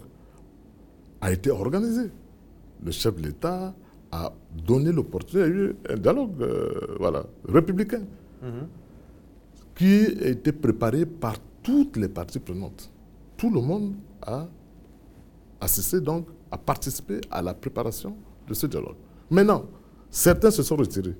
a 1.21 1.33
été 1.33 1.51
organisé. 1.51 2.11
Le 2.85 2.91
chef 2.91 3.15
de 3.17 3.23
l'État 3.27 3.75
a 4.13 4.33
donné 4.67 4.91
l'opportunité, 4.91 5.49
eu 5.49 5.77
un 5.89 5.97
dialogue 5.97 6.45
voilà, 6.99 7.23
républicain 7.47 8.03
mhm. 8.43 8.67
qui 9.77 10.07
a 10.25 10.29
été 10.29 10.51
préparé 10.53 11.07
par 11.07 11.35
toutes 11.63 11.97
les 11.97 12.09
parties 12.09 12.41
prenantes 12.41 12.91
tout 13.41 13.49
le 13.49 13.63
monde 13.63 13.95
a 14.21 14.47
assisté 15.63 15.99
donc, 15.99 16.27
a 16.51 16.59
participé 16.59 17.23
à 17.31 17.41
la 17.41 17.55
préparation 17.55 18.15
de 18.47 18.53
ce 18.53 18.67
dialogue. 18.67 18.97
Maintenant, 19.31 19.65
certains 20.11 20.51
se 20.51 20.63
sont 20.63 20.77
retirés. 20.77 21.17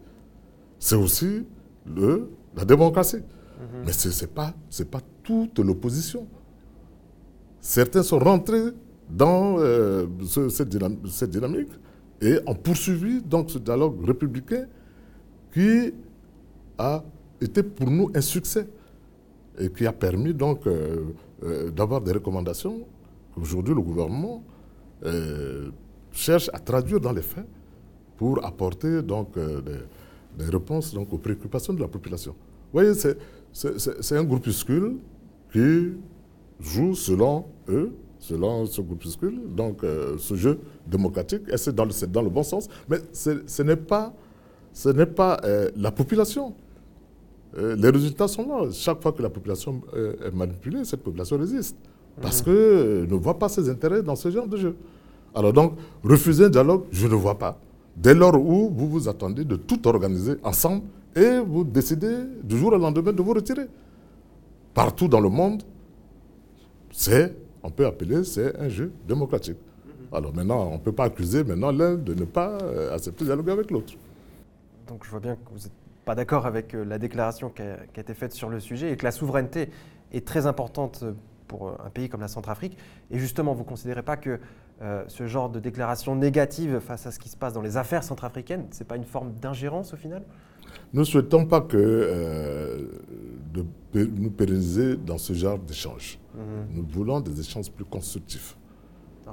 C'est 0.79 0.97
aussi 0.97 1.47
le, 1.87 2.31
la 2.57 2.65
démocratie. 2.65 3.17
Mhm. 3.17 3.83
Mais 3.87 3.93
ce 3.93 4.09
n'est 4.09 4.31
pas, 4.31 4.53
pas 4.91 5.01
toute 5.23 5.59
l'opposition. 5.61 6.27
Certains 7.61 8.03
sont 8.03 8.19
rentrés 8.19 8.73
dans 9.09 9.57
euh, 9.59 10.07
cette, 10.49 10.69
dynamique, 11.31 11.69
et 12.21 12.39
ont 12.47 12.55
poursuivi 12.55 13.21
donc 13.23 13.51
ce 13.51 13.59
dialogue 13.59 14.05
républicain 14.07 14.67
qui 15.53 15.93
a 16.79 17.03
été 17.41 17.63
pour 17.63 17.91
nous 17.91 18.11
un 18.15 18.21
succès 18.21 18.69
et 19.59 19.69
qui 19.71 19.87
a 19.87 19.93
permis 19.93 20.33
donc 20.33 20.67
euh, 20.67 21.07
euh, 21.43 21.71
d'avoir 21.71 22.01
des 22.01 22.13
recommandations 22.13 22.87
qu'aujourd'hui 23.35 23.75
le 23.75 23.81
gouvernement 23.83 24.45
cherche 26.13 26.51
à 26.53 26.59
traduire 26.59 27.01
dans 27.01 27.13
les 27.13 27.23
faits 27.23 27.47
pour 28.21 28.45
apporter 28.45 29.01
donc, 29.01 29.29
euh, 29.39 29.63
des, 30.37 30.45
réponses 30.45 30.93
donc, 30.93 31.11
aux 31.13 31.17
préoccupations 31.19 31.73
de 31.73 31.81
la 31.81 31.89
population. 31.89 32.33
Vous 32.73 32.81
voyez, 32.81 32.93
c'est 32.93 34.17
un 34.17 34.25
groupuscule 34.25 34.99
qui 35.53 35.95
joue 36.61 36.95
selon 36.95 37.47
eux, 37.69 37.91
selon 38.19 38.67
ce 38.67 38.83
groupuscule, 38.83 39.41
donc 39.57 39.79
ce 40.19 40.35
jeu 40.37 40.61
démocratique, 40.87 41.43
et 41.49 41.57
c'est 41.57 41.75
dans, 41.75 41.89
dans, 42.09 42.23
le 42.23 42.29
bon 42.31 42.43
sens, 42.45 42.69
mais 42.89 42.99
ce 43.13 43.63
n'est 43.63 43.75
pas, 43.75 44.13
ce 44.73 44.91
pas 45.05 45.41
la 45.75 45.91
population 45.91 46.55
euh, 47.59 47.75
les 47.77 47.91
résultats 47.91 48.29
sont 48.29 48.47
là. 48.47 48.71
Chaque 48.73 49.03
fois 49.03 49.13
que 49.13 49.23
la 49.23 49.31
population 49.31 49.81
euh, 49.95 50.15
est 50.25 50.35
manipulée, 50.35 50.85
cette 50.85 51.03
population 51.03 51.37
résiste. 51.39 51.77
Parce 52.21 52.43
qu'elle 52.43 52.55
euh, 52.55 53.07
ne 53.07 53.15
voit 53.15 53.39
pas 53.39 53.49
ses 53.49 53.69
intérêts 53.69 54.03
dans 54.03 54.17
ce 54.17 54.31
genre 54.31 54.47
de 54.47 54.57
jeu. 54.57 54.77
Alors 55.35 55.53
donc, 55.53 55.75
refuser 56.05 56.45
un 56.45 56.51
dialogue, 56.51 56.85
je 56.93 57.07
ne 57.07 57.15
vois 57.15 57.39
pas. 57.39 57.59
Dès 57.97 58.15
lors 58.15 58.35
où 58.35 58.71
vous 58.71 58.89
vous 58.89 59.09
attendez 59.09 59.45
de 59.45 59.57
tout 59.57 59.87
organiser 59.87 60.37
ensemble 60.43 60.83
et 61.15 61.39
vous 61.39 61.65
décidez 61.65 62.19
du 62.43 62.57
jour 62.57 62.73
au 62.73 62.79
lendemain 62.79 63.13
de 63.13 63.23
vous 63.23 63.33
retirer. 63.33 63.67
Partout 64.75 65.09
dans 65.09 65.21
le 65.21 65.29
monde, 65.29 65.63
c'est, 66.93 67.35
on 67.63 67.71
peut 67.71 67.87
appeler, 67.87 68.25
c'est 68.25 68.57
un 68.59 68.69
jeu 68.69 68.93
démocratique. 69.07 69.59
Alors 70.13 70.35
maintenant, 70.35 70.69
on 70.71 70.75
ne 70.75 70.79
peut 70.79 70.93
pas 70.93 71.05
accuser 71.05 71.45
maintenant 71.45 71.73
l'un 71.73 71.95
de 71.95 72.15
ne 72.15 72.25
pas 72.25 72.59
accepter 72.93 73.25
le 73.25 73.27
dialogue 73.27 73.51
avec 73.51 73.71
l'autre. 73.71 73.95
Donc 74.89 75.05
je 75.05 75.11
vois 75.11 75.21
bien 75.21 75.37
que 75.37 75.53
vous 75.53 75.67
êtes 75.67 75.73
pas 76.05 76.15
d'accord 76.17 76.47
avec 76.47 76.75
euh, 76.75 76.85
la 76.85 76.99
déclaration 76.99 77.51
qui 77.51 77.63
a, 77.63 77.77
été 77.97 78.15
faite 78.15 78.33
sur 78.33 78.49
le 78.49 78.59
sujet 78.59 78.91
et 78.91 78.97
que 78.97 79.05
la 79.05 79.13
souveraineté 79.13 79.69
est 80.13 80.27
très 80.27 80.47
importante 80.47 81.05
pour 81.47 81.69
euh, 81.69 81.73
un 81.87 81.91
pays 81.91 82.09
comme 82.09 82.21
la 82.21 82.29
Centrafrique. 82.29 82.77
Et 83.13 83.19
justement, 83.19 83.53
vous 83.55 83.63
ne 83.63 83.69
considérez 83.69 84.03
pas 84.03 84.17
que 84.17 84.41
euh, 84.83 85.05
ce 85.09 85.27
genre 85.27 85.51
de 85.51 85.61
déclaration 85.61 86.15
négative 86.17 86.81
face 86.81 87.07
à 87.07 87.11
ce 87.11 87.19
qui 87.19 87.29
se 87.29 87.37
passe 87.37 87.53
dans 87.53 87.63
les 87.63 87.77
affaires 87.77 88.03
centrafricaines, 88.03 88.67
ce 88.71 88.81
n'est 88.81 88.87
pas 88.87 88.97
une 88.97 89.05
forme 89.05 89.33
d'ingérence 89.33 89.93
au 89.93 89.97
final? 89.97 90.23
Nous 90.93 91.01
ne 91.01 91.05
souhaitons 91.05 91.47
pas 91.47 91.61
que 91.61 92.89
de, 93.53 93.65
nous 94.05 94.31
pérenniser 94.31 94.97
dans 94.97 95.19
ce 95.19 95.33
genre 95.33 95.59
d'échange. 95.59 96.19
Mhm. 96.35 96.77
Nous 96.77 96.87
voulons 96.89 97.21
des 97.21 97.39
échanges 97.41 97.71
plus 97.71 97.85
constructifs 97.85 98.57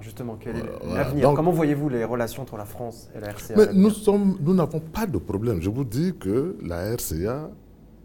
justement, 0.02 0.38
quel 0.40 0.58
est 0.58 0.64
l'avenir? 0.94 1.34
Comment 1.36 1.52
voyez-vous 1.52 1.90
les 1.90 2.04
relations 2.04 2.44
entre 2.44 2.58
la 2.58 2.66
France 2.66 3.10
et 3.16 3.20
la 3.20 3.30
RCA 3.32 3.56
mais 3.56 3.74
nous, 3.74 3.90
sommes, 3.90 4.38
nous 4.42 4.54
n'avons 4.54 4.80
pas 4.80 5.06
de 5.06 5.18
problème. 5.18 5.62
Je 5.62 5.70
vous 5.70 5.84
dis 5.84 6.14
que 6.20 6.56
la 6.62 6.94
RCA 6.96 7.50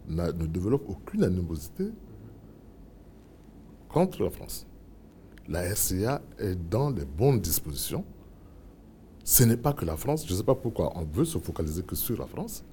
ne 0.07 0.31
développe 0.47 0.89
aucune 0.89 1.23
animosité 1.23 1.85
contre 3.89 4.23
la 4.23 4.29
France. 4.29 4.67
La 5.47 5.61
RCA 5.61 6.21
est 6.39 6.55
dans 6.55 6.89
les 6.89 7.05
bonnes 7.05 7.39
dispositions. 7.39 8.05
Ce 9.23 9.43
n'est 9.43 9.57
pas 9.57 9.73
que 9.73 9.85
la 9.85 9.97
France, 9.97 10.25
je 10.27 10.33
ne 10.33 10.37
sais 10.37 10.43
pas 10.43 10.55
pourquoi 10.55 10.97
on 10.97 11.03
veut 11.05 11.25
se 11.25 11.37
focaliser 11.37 11.83
que 11.83 11.95
sur 11.95 12.17
la 12.17 12.25
France. 12.25 12.63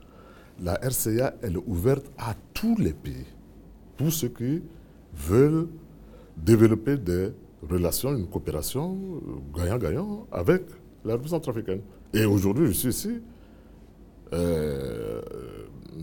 La 0.61 0.74
RCA, 0.74 1.35
elle 1.42 1.54
est 1.54 1.64
ouverte 1.66 2.06
à 2.18 2.35
tous 2.54 2.76
les 2.76 2.92
pays, 2.92 3.26
tous 3.96 4.11
ceux 4.11 4.28
qui 4.28 4.62
veulent 5.14 5.68
développer 6.37 6.96
des 6.96 7.33
relation, 7.68 8.16
une 8.16 8.26
coopération 8.26 8.96
euh, 8.96 9.59
gagnant-gagnant 9.59 10.26
avec 10.33 10.62
la 11.04 11.12
République 11.12 11.30
centrafricaine. 11.30 11.80
Et 12.12 12.24
aujourd'hui, 12.24 12.66
je 12.66 12.72
suis 12.72 12.88
ici, 12.88 13.20
euh, 14.33 15.20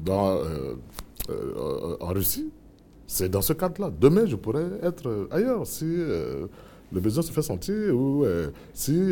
dans, 0.03 0.38
euh, 0.38 1.97
en 1.99 2.08
Russie. 2.08 2.49
C'est 3.08 3.30
dans 3.30 3.41
ce 3.41 3.54
cadre-là. 3.54 3.89
Demain, 4.00 4.26
je 4.26 4.36
pourrais 4.36 4.67
être 4.84 5.30
ailleurs 5.32 5.65
si 5.65 5.86
le 5.86 6.50
besoin 7.00 7.24
se 7.24 7.32
fait 7.32 7.41
sentir 7.41 7.96
ou 7.96 8.26
si 8.74 9.12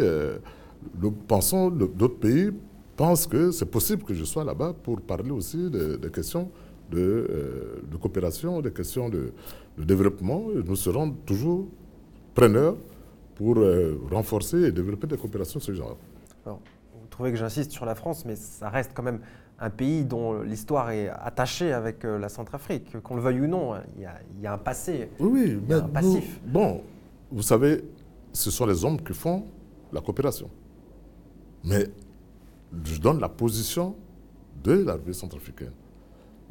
nous 1.01 1.11
pensons, 1.11 1.69
d'autres 1.69 2.19
pays 2.19 2.51
pensent 2.97 3.25
que 3.27 3.51
c'est 3.51 3.65
possible 3.65 4.03
que 4.03 4.13
je 4.13 4.23
sois 4.25 4.43
là-bas 4.43 4.73
pour 4.83 5.01
parler 5.01 5.31
aussi 5.31 5.69
des 5.69 6.11
questions 6.11 6.51
de, 6.91 7.81
coopération, 8.01 8.61
des 8.61 8.71
questions 8.71 9.09
de, 9.09 9.33
développement. 9.77 10.43
Nous 10.53 10.75
serons 10.75 11.11
toujours 11.25 11.67
preneurs 12.33 12.75
pour 13.35 13.57
euh, 13.57 13.99
renforcer 14.11 14.63
et 14.63 14.71
développer 14.71 15.07
des 15.07 15.17
coopérations 15.17 15.59
de 15.59 15.63
ce 15.63 15.73
genre. 15.73 15.97
vous 16.45 16.57
trouvez 17.09 17.31
que 17.31 17.37
j'insiste 17.37 17.71
sur 17.71 17.85
la 17.85 17.95
France, 17.95 18.23
mais 18.25 18.35
ça 18.35 18.69
reste 18.69 18.91
quand 18.93 19.03
même 19.03 19.19
un 19.59 19.69
pays 19.69 20.03
dont 20.03 20.41
l'histoire 20.41 20.91
est 20.91 21.09
attachée 21.09 21.71
avec 21.71 22.03
euh, 22.03 22.19
la 22.19 22.29
Centrafrique. 22.29 23.01
Qu'on 23.01 23.15
le 23.15 23.21
veuille 23.21 23.41
ou 23.41 23.47
non, 23.47 23.75
il 23.95 24.03
y 24.41 24.47
a, 24.47 24.53
un 24.53 24.57
passé, 24.57 25.09
oui, 25.19 25.59
un 25.69 25.81
passif. 25.81 26.39
bon, 26.45 26.81
vous 27.31 27.41
savez, 27.41 27.83
ce 28.33 28.51
sont 28.51 28.65
les 28.65 28.83
hommes 28.83 29.01
qui 29.01 29.13
font 29.13 29.45
la 29.93 30.01
coopération. 30.01 30.49
Mais 31.63 31.87
je 32.83 32.99
donne 32.99 33.19
la 33.19 33.29
position 33.29 33.95
de 34.63 34.73
la 34.83 34.93
République 34.93 35.15
centrafricaine. 35.15 35.71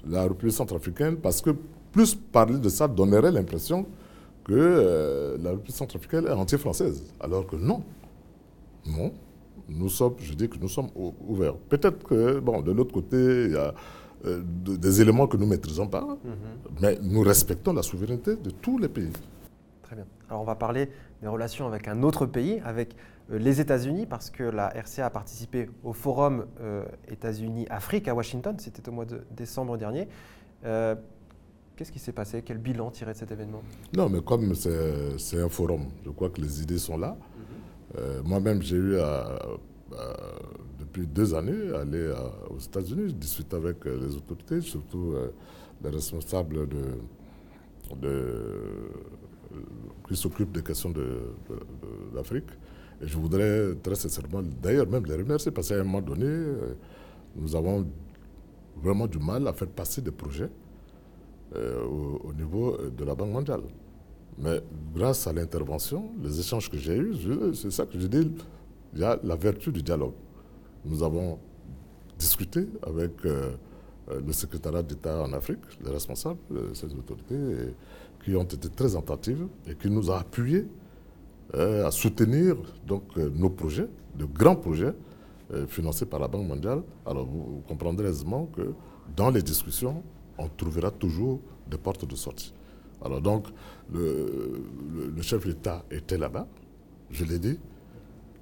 La 0.06 0.22
République 0.22 0.54
centrafricaine, 0.54 1.16
parce 1.16 1.40
que 1.40 1.50
plus 1.92 2.14
parler 2.14 2.58
de 2.58 2.68
ça 2.68 2.88
donnerait 2.88 3.30
l'impression 3.30 3.86
que 4.44 4.52
euh, 4.52 5.36
la 5.42 5.50
République 5.50 5.76
centrafricaine 5.76 6.26
est 6.26 6.32
anti-française. 6.32 7.04
Alors 7.20 7.46
que 7.46 7.56
non. 7.56 7.82
Non. 8.86 9.12
Nous 9.68 9.88
sommes, 9.88 10.14
je 10.18 10.34
dis 10.34 10.48
que 10.48 10.58
nous 10.58 10.68
sommes 10.68 10.90
ouverts. 10.94 11.56
Peut-être 11.68 12.04
que, 12.04 12.38
bon, 12.38 12.60
de 12.60 12.72
l'autre 12.72 12.92
côté, 12.92 13.44
il 13.46 13.52
y 13.52 13.56
a 13.56 13.74
euh, 14.26 14.42
des 14.44 15.00
éléments 15.00 15.26
que 15.26 15.36
nous 15.36 15.44
ne 15.44 15.50
maîtrisons 15.50 15.86
pas, 15.86 16.02
mhm. 16.02 16.32
mais 16.80 16.98
nous 17.02 17.22
respectons 17.22 17.72
la 17.72 17.82
souveraineté 17.82 18.36
de 18.36 18.50
tous 18.50 18.78
les 18.78 18.88
pays. 18.88 19.12
Très 19.82 19.96
bien. 19.96 20.06
Alors 20.28 20.42
on 20.42 20.44
va 20.44 20.54
parler 20.54 20.88
des 21.20 21.28
relations 21.28 21.66
avec 21.66 21.88
un 21.88 22.02
autre 22.02 22.26
pays, 22.26 22.60
avec 22.64 22.96
euh, 23.30 23.38
les 23.38 23.60
États-Unis, 23.60 24.06
parce 24.06 24.30
que 24.30 24.42
la 24.42 24.68
RCA 24.68 25.06
a 25.06 25.10
participé 25.10 25.68
au 25.82 25.92
forum 25.92 26.46
États-Unis-Afrique 27.08 28.08
à 28.08 28.14
Washington, 28.14 28.56
c'était 28.58 28.88
au 28.88 28.92
mois 28.92 29.04
de 29.04 29.22
décembre 29.36 29.76
dernier 29.76 30.08
Qu'est-ce 31.76 31.90
qui 31.90 31.98
s'est 31.98 32.12
passé? 32.12 32.42
Quel 32.42 32.58
bilan 32.58 32.90
tiré 32.90 33.12
de 33.12 33.16
cet 33.16 33.32
événement? 33.32 33.62
Non, 33.96 34.08
mais 34.08 34.20
comme 34.20 34.54
c'est 34.54 35.40
un 35.40 35.48
forum, 35.48 35.86
je 36.04 36.10
crois 36.10 36.30
que 36.30 36.40
les 36.40 36.62
idées 36.62 36.78
sont 36.78 36.96
là. 36.96 37.16
Mhm. 37.94 38.22
Moi-même, 38.24 38.62
j'ai 38.62 38.76
eu 38.76 38.96
depuis 40.78 41.06
deux 41.06 41.34
années 41.34 41.72
aller 41.74 42.12
aux 42.50 42.58
États-Unis, 42.58 43.08
je 43.08 43.14
discute 43.14 43.52
avec 43.54 43.84
les 43.84 44.16
autorités, 44.16 44.60
surtout 44.60 45.14
les 45.82 45.90
responsables 45.90 46.68
de, 46.68 46.82
de 48.00 48.90
qui 50.08 50.16
s'occupent 50.16 50.52
des 50.52 50.62
questions 50.62 50.92
d'Afrique. 52.14 52.48
Et 53.02 53.06
je 53.06 53.16
voudrais 53.16 53.74
très 53.82 53.94
sincèrement, 53.94 54.42
d'ailleurs 54.42 54.88
même 54.88 55.04
les 55.06 55.16
remercier, 55.16 55.50
parce 55.50 55.68
qu'à 55.68 55.76
un 55.80 55.84
moment 55.84 56.00
donné, 56.00 56.26
euh, 56.26 56.74
nous 57.36 57.56
avons 57.56 57.86
vraiment 58.82 59.06
du 59.06 59.18
mal 59.18 59.46
à 59.48 59.52
faire 59.52 59.68
passer 59.68 60.00
des 60.00 60.10
projets 60.10 60.50
euh, 61.56 61.84
au, 61.84 62.32
niveau 62.32 62.76
de 62.96 63.04
la 63.04 63.14
Banque 63.14 63.30
mondiale. 63.32 63.62
Mais 64.38 64.60
grâce 64.94 65.26
à 65.26 65.32
l'intervention, 65.32 66.10
les 66.22 66.40
échanges 66.40 66.70
que 66.70 66.76
j'ai 66.76 66.96
eus, 66.96 67.14
c'est 67.54 67.70
ça 67.70 67.86
que 67.86 67.98
je 67.98 68.06
dis, 68.06 68.30
il 68.94 69.00
y 69.00 69.04
a 69.04 69.18
la 69.22 69.36
vertu 69.36 69.70
du 69.70 69.82
dialogue. 69.82 70.14
Nous 70.84 71.02
avons 71.02 71.38
discuté 72.18 72.66
avec 72.82 73.12
euh, 73.24 73.52
le 74.08 74.32
secrétariat 74.32 74.82
d'État 74.82 75.22
en 75.22 75.32
Afrique, 75.32 75.60
les 75.84 75.90
responsables 75.90 76.38
de 76.50 76.74
ces 76.74 76.86
autorités, 76.86 77.74
qui 78.24 78.34
ont 78.34 78.42
été 78.42 78.68
très 78.68 78.96
attentives 78.96 79.46
et 79.68 79.74
qui 79.74 79.90
nous 79.90 80.10
ont 80.10 80.14
appuyés 80.14 80.66
euh, 81.54 81.86
à 81.86 81.90
soutenir 81.90 82.56
donc, 82.86 83.02
euh, 83.18 83.30
nos 83.34 83.50
projets, 83.50 83.86
de 84.16 84.24
grands 84.24 84.56
projets 84.56 84.94
euh, 85.52 85.66
financés 85.66 86.06
par 86.06 86.18
la 86.18 86.26
Banque 86.26 86.48
mondiale. 86.48 86.82
Alors 87.04 87.26
vous, 87.26 87.62
comprendrez 87.68 88.08
aisément 88.08 88.46
que 88.46 88.72
dans 89.14 89.30
les 89.30 89.42
discussions, 89.42 90.02
on 90.38 90.48
trouvera 90.48 90.90
toujours 90.90 91.40
des 91.70 91.76
portes 91.76 92.06
de 92.06 92.16
sortie. 92.16 92.54
Alors 93.02 93.20
donc, 93.20 93.46
le, 93.92 94.62
chef 95.22 95.46
d'État 95.46 95.84
était 95.90 96.18
là-bas, 96.18 96.46
je 97.10 97.24
l'ai 97.24 97.38
dit. 97.38 97.58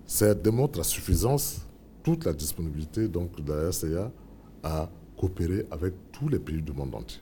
Ça 0.07 0.35
démontre 0.35 0.81
à 0.81 0.85
suffisance 0.85 1.67
toute 2.03 2.25
la 2.25 2.33
disponibilité 2.33 3.09
donc, 3.09 3.41
de 3.41 3.53
la 3.53 3.69
RCA 3.71 4.11
à 4.63 4.91
coopérer 5.17 5.67
avec 5.71 5.95
tous 6.11 6.29
les 6.29 6.39
pays 6.39 6.61
du 6.61 6.73
monde 6.73 6.95
entier, 6.95 7.21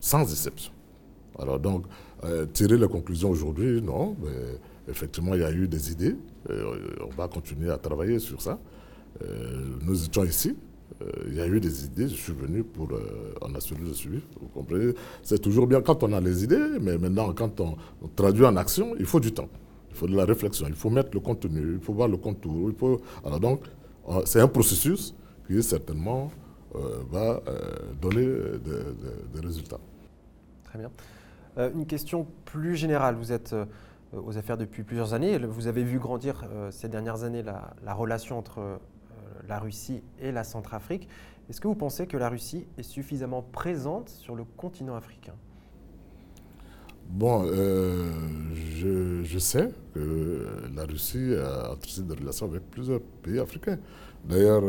sans 0.00 0.30
exception. 0.30 0.72
Alors 1.38 1.60
donc, 1.60 1.84
tirer 2.52 2.76
les 2.78 2.88
conclusions 2.88 3.30
aujourd'hui, 3.30 3.80
non, 3.80 4.16
mais 4.22 4.58
Effectivement, 4.88 5.34
il 5.34 5.42
y 5.42 5.44
a 5.44 5.52
eu 5.52 5.68
des 5.68 5.92
idées. 5.92 6.16
Euh, 6.48 6.96
on 7.06 7.14
va 7.14 7.28
continuer 7.28 7.70
à 7.70 7.76
travailler 7.76 8.18
sur 8.18 8.40
ça. 8.40 8.58
Euh, 9.22 9.76
nous 9.82 10.04
étions 10.04 10.24
ici. 10.24 10.56
Euh, 11.02 11.10
il 11.28 11.34
y 11.34 11.40
a 11.40 11.46
eu 11.46 11.60
des 11.60 11.84
idées. 11.84 12.08
Je 12.08 12.14
suis 12.14 12.32
venu 12.32 12.64
pour 12.64 12.88
en 13.42 13.54
assurer 13.54 13.80
le 13.80 13.92
suivi. 13.92 14.20
Vous 14.40 14.48
comprenez 14.48 14.94
C'est 15.22 15.38
toujours 15.38 15.66
bien 15.66 15.80
quand 15.80 16.02
on 16.02 16.12
a 16.12 16.20
les 16.20 16.44
idées, 16.44 16.78
mais 16.80 16.98
maintenant, 16.98 17.32
quand 17.32 17.60
on, 17.60 17.76
traduit 18.16 18.44
en 18.44 18.56
action, 18.56 18.94
il 18.98 19.06
faut 19.06 19.20
du 19.20 19.32
temps. 19.32 19.48
Il 19.90 19.96
faut 19.96 20.06
de 20.06 20.16
la 20.16 20.24
réflexion. 20.24 20.66
Il 20.68 20.74
faut 20.74 20.90
mettre 20.90 21.10
le 21.12 21.20
contenu. 21.20 21.74
Il 21.74 21.80
faut 21.80 21.92
voir 21.92 22.08
le 22.08 22.16
contour. 22.16 22.72
Alors 23.24 23.40
donc, 23.40 23.62
c'est 24.24 24.40
un 24.40 24.48
processus 24.48 25.14
qui 25.46 25.62
certainement 25.62 26.30
va 27.10 27.42
donner 28.00 28.26
des 28.64 29.40
résultats. 29.40 29.80
Très 30.64 30.78
bien. 30.78 30.90
une 31.74 31.86
question 31.86 32.26
plus 32.44 32.76
générale. 32.76 33.16
Vous 33.16 33.32
êtes 33.32 33.54
euh, 34.14 34.20
aux 34.20 34.38
affaires 34.38 34.56
depuis 34.56 34.82
plusieurs 34.82 35.14
années. 35.14 35.38
Vous 35.38 35.66
avez 35.66 35.82
vu 35.82 35.98
grandir 35.98 36.44
euh, 36.50 36.70
ces 36.70 36.88
dernières 36.88 37.24
années 37.24 37.42
la, 37.42 37.94
relation 37.94 38.38
entre 38.38 38.58
euh, 38.60 38.76
la 39.46 39.58
Russie 39.58 40.02
et 40.20 40.32
la 40.32 40.44
Centrafrique. 40.44 41.08
Est-ce 41.48 41.60
que 41.60 41.68
vous 41.68 41.74
pensez 41.74 42.06
que 42.06 42.16
la 42.16 42.28
Russie 42.28 42.66
est 42.76 42.82
suffisamment 42.82 43.42
présente 43.42 44.08
sur 44.08 44.34
le 44.34 44.44
continent 44.44 44.94
africain? 44.94 45.34
Bon, 47.10 47.46
je, 47.46 49.38
sais 49.38 49.70
que 49.94 50.46
la 50.76 50.84
Russie 50.84 51.34
a 51.34 51.72
entretenu 51.72 52.06
des 52.06 52.14
relations 52.14 52.46
avec 52.46 52.70
plusieurs 52.70 53.00
pays 53.00 53.38
africains. 53.38 53.78
D'ailleurs, 54.28 54.62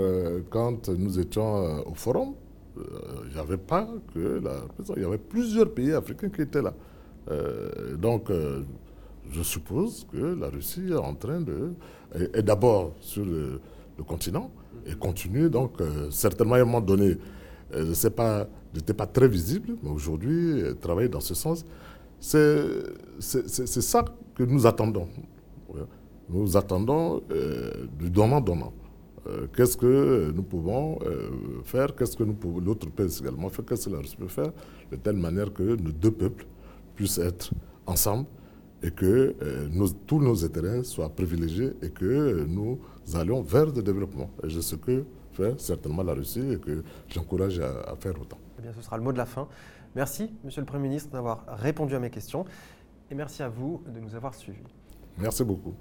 quand 0.50 0.88
nous 0.88 1.20
étions 1.20 1.86
au 1.86 1.94
forum, 1.96 2.36
il 2.78 3.34
n'y 3.34 3.40
avait 3.40 3.58
pas 3.58 3.90
que 4.14 4.40
la 4.42 4.62
il 4.96 5.02
y 5.02 5.06
avait 5.06 5.18
plusieurs 5.18 5.70
pays 5.74 5.92
africains 5.92 6.30
qui 6.30 6.44
étaient 6.44 6.62
là. 6.62 6.74
donc, 7.98 8.32
je 9.32 9.44
suppose 9.44 10.08
que 10.12 10.36
la 10.40 10.50
Russie 10.50 10.88
est 10.90 10.96
en 10.96 11.14
train 11.14 11.42
de. 11.42 11.74
est, 12.16 12.42
d'abord 12.42 12.94
sur 13.00 13.26
le, 13.26 13.60
continent 14.08 14.50
et 14.86 14.96
continue. 14.96 15.50
Donc, 15.50 15.80
euh, 15.82 16.10
certainement, 16.12 16.56
à 16.56 16.60
un 16.60 16.66
moment 16.66 16.82
donné, 16.82 17.18
euh, 17.74 17.86
je 17.88 17.94
sais 17.94 18.10
pas, 18.10 18.48
n'était 18.74 18.94
pas 18.94 19.08
très 19.08 19.28
visible, 19.28 19.76
mais 19.84 19.90
aujourd'hui, 19.90 20.64
travailler 20.80 21.10
dans 21.10 21.20
ce 21.20 21.34
sens, 21.34 21.66
c'est 22.20 22.62
ça 23.20 24.06
que 24.36 24.44
nous 24.44 24.66
attendons. 24.68 25.08
Nous 26.30 26.58
attendons 26.58 27.24
euh, 27.32 27.72
du 27.98 28.10
donnant-donnant. 28.10 28.74
qu'est-ce 29.56 29.78
que 29.78 30.32
nous 30.36 30.44
pouvons 30.44 31.00
faire 31.64 31.96
Qu'est-ce 31.96 32.16
que 32.18 32.24
nous 32.24 32.34
pouvons, 32.34 32.60
l'autre 32.60 32.88
peut 32.90 33.08
également 33.08 33.50
faire 33.50 33.66
Qu'est-ce 33.66 33.90
que 33.90 33.96
la 33.96 34.02
peut 34.18 34.28
faire 34.28 34.52
De 34.92 34.96
telle 34.98 35.18
manière 35.18 35.52
que 35.54 35.64
nos 35.76 35.92
deux 35.92 36.12
peuples 36.12 36.46
puissent 36.96 37.20
être 37.20 37.52
ensemble 37.86 38.26
et 38.82 38.92
que 38.92 39.36
euh, 39.42 39.88
tous 40.08 40.20
nos 40.20 40.46
intérêts 40.46 40.84
soient 40.84 41.10
privilégiés 41.10 41.72
et 41.82 41.90
que 41.90 42.46
nous 42.48 42.80
allions 43.16 43.42
vers 43.42 43.66
le 43.68 43.82
développement. 43.82 44.30
Et 44.44 44.50
c'est 44.50 44.62
ce 44.62 44.76
que 44.76 45.06
fait 45.34 45.60
certainement 45.60 46.04
la 46.04 46.14
Russie 46.14 46.54
et 46.54 46.58
que 46.58 46.84
j'encourage 47.08 47.60
à, 47.60 47.96
faire 48.00 48.20
autant. 48.20 48.38
Eh 48.58 48.62
bien, 48.62 48.74
ce 48.74 48.82
sera 48.82 48.98
le 48.98 49.04
mot 49.04 49.12
de 49.12 49.18
la 49.18 49.26
fin. 49.26 49.48
Merci, 49.96 50.32
Monsieur 50.44 50.62
le 50.62 50.66
Premier 50.66 50.84
ministre, 50.84 51.10
d'avoir 51.12 51.46
répondu 51.48 51.96
à 51.96 52.00
mes 52.00 52.10
questions 52.10 52.46
et 53.10 53.16
merci 53.16 53.42
à 53.42 53.50
vous 53.50 53.82
de 53.88 54.00
nous 54.00 54.16
avoir 54.16 54.36
suivis. 54.36 54.60
Merci 55.18 55.44
beaucoup. 55.44 55.74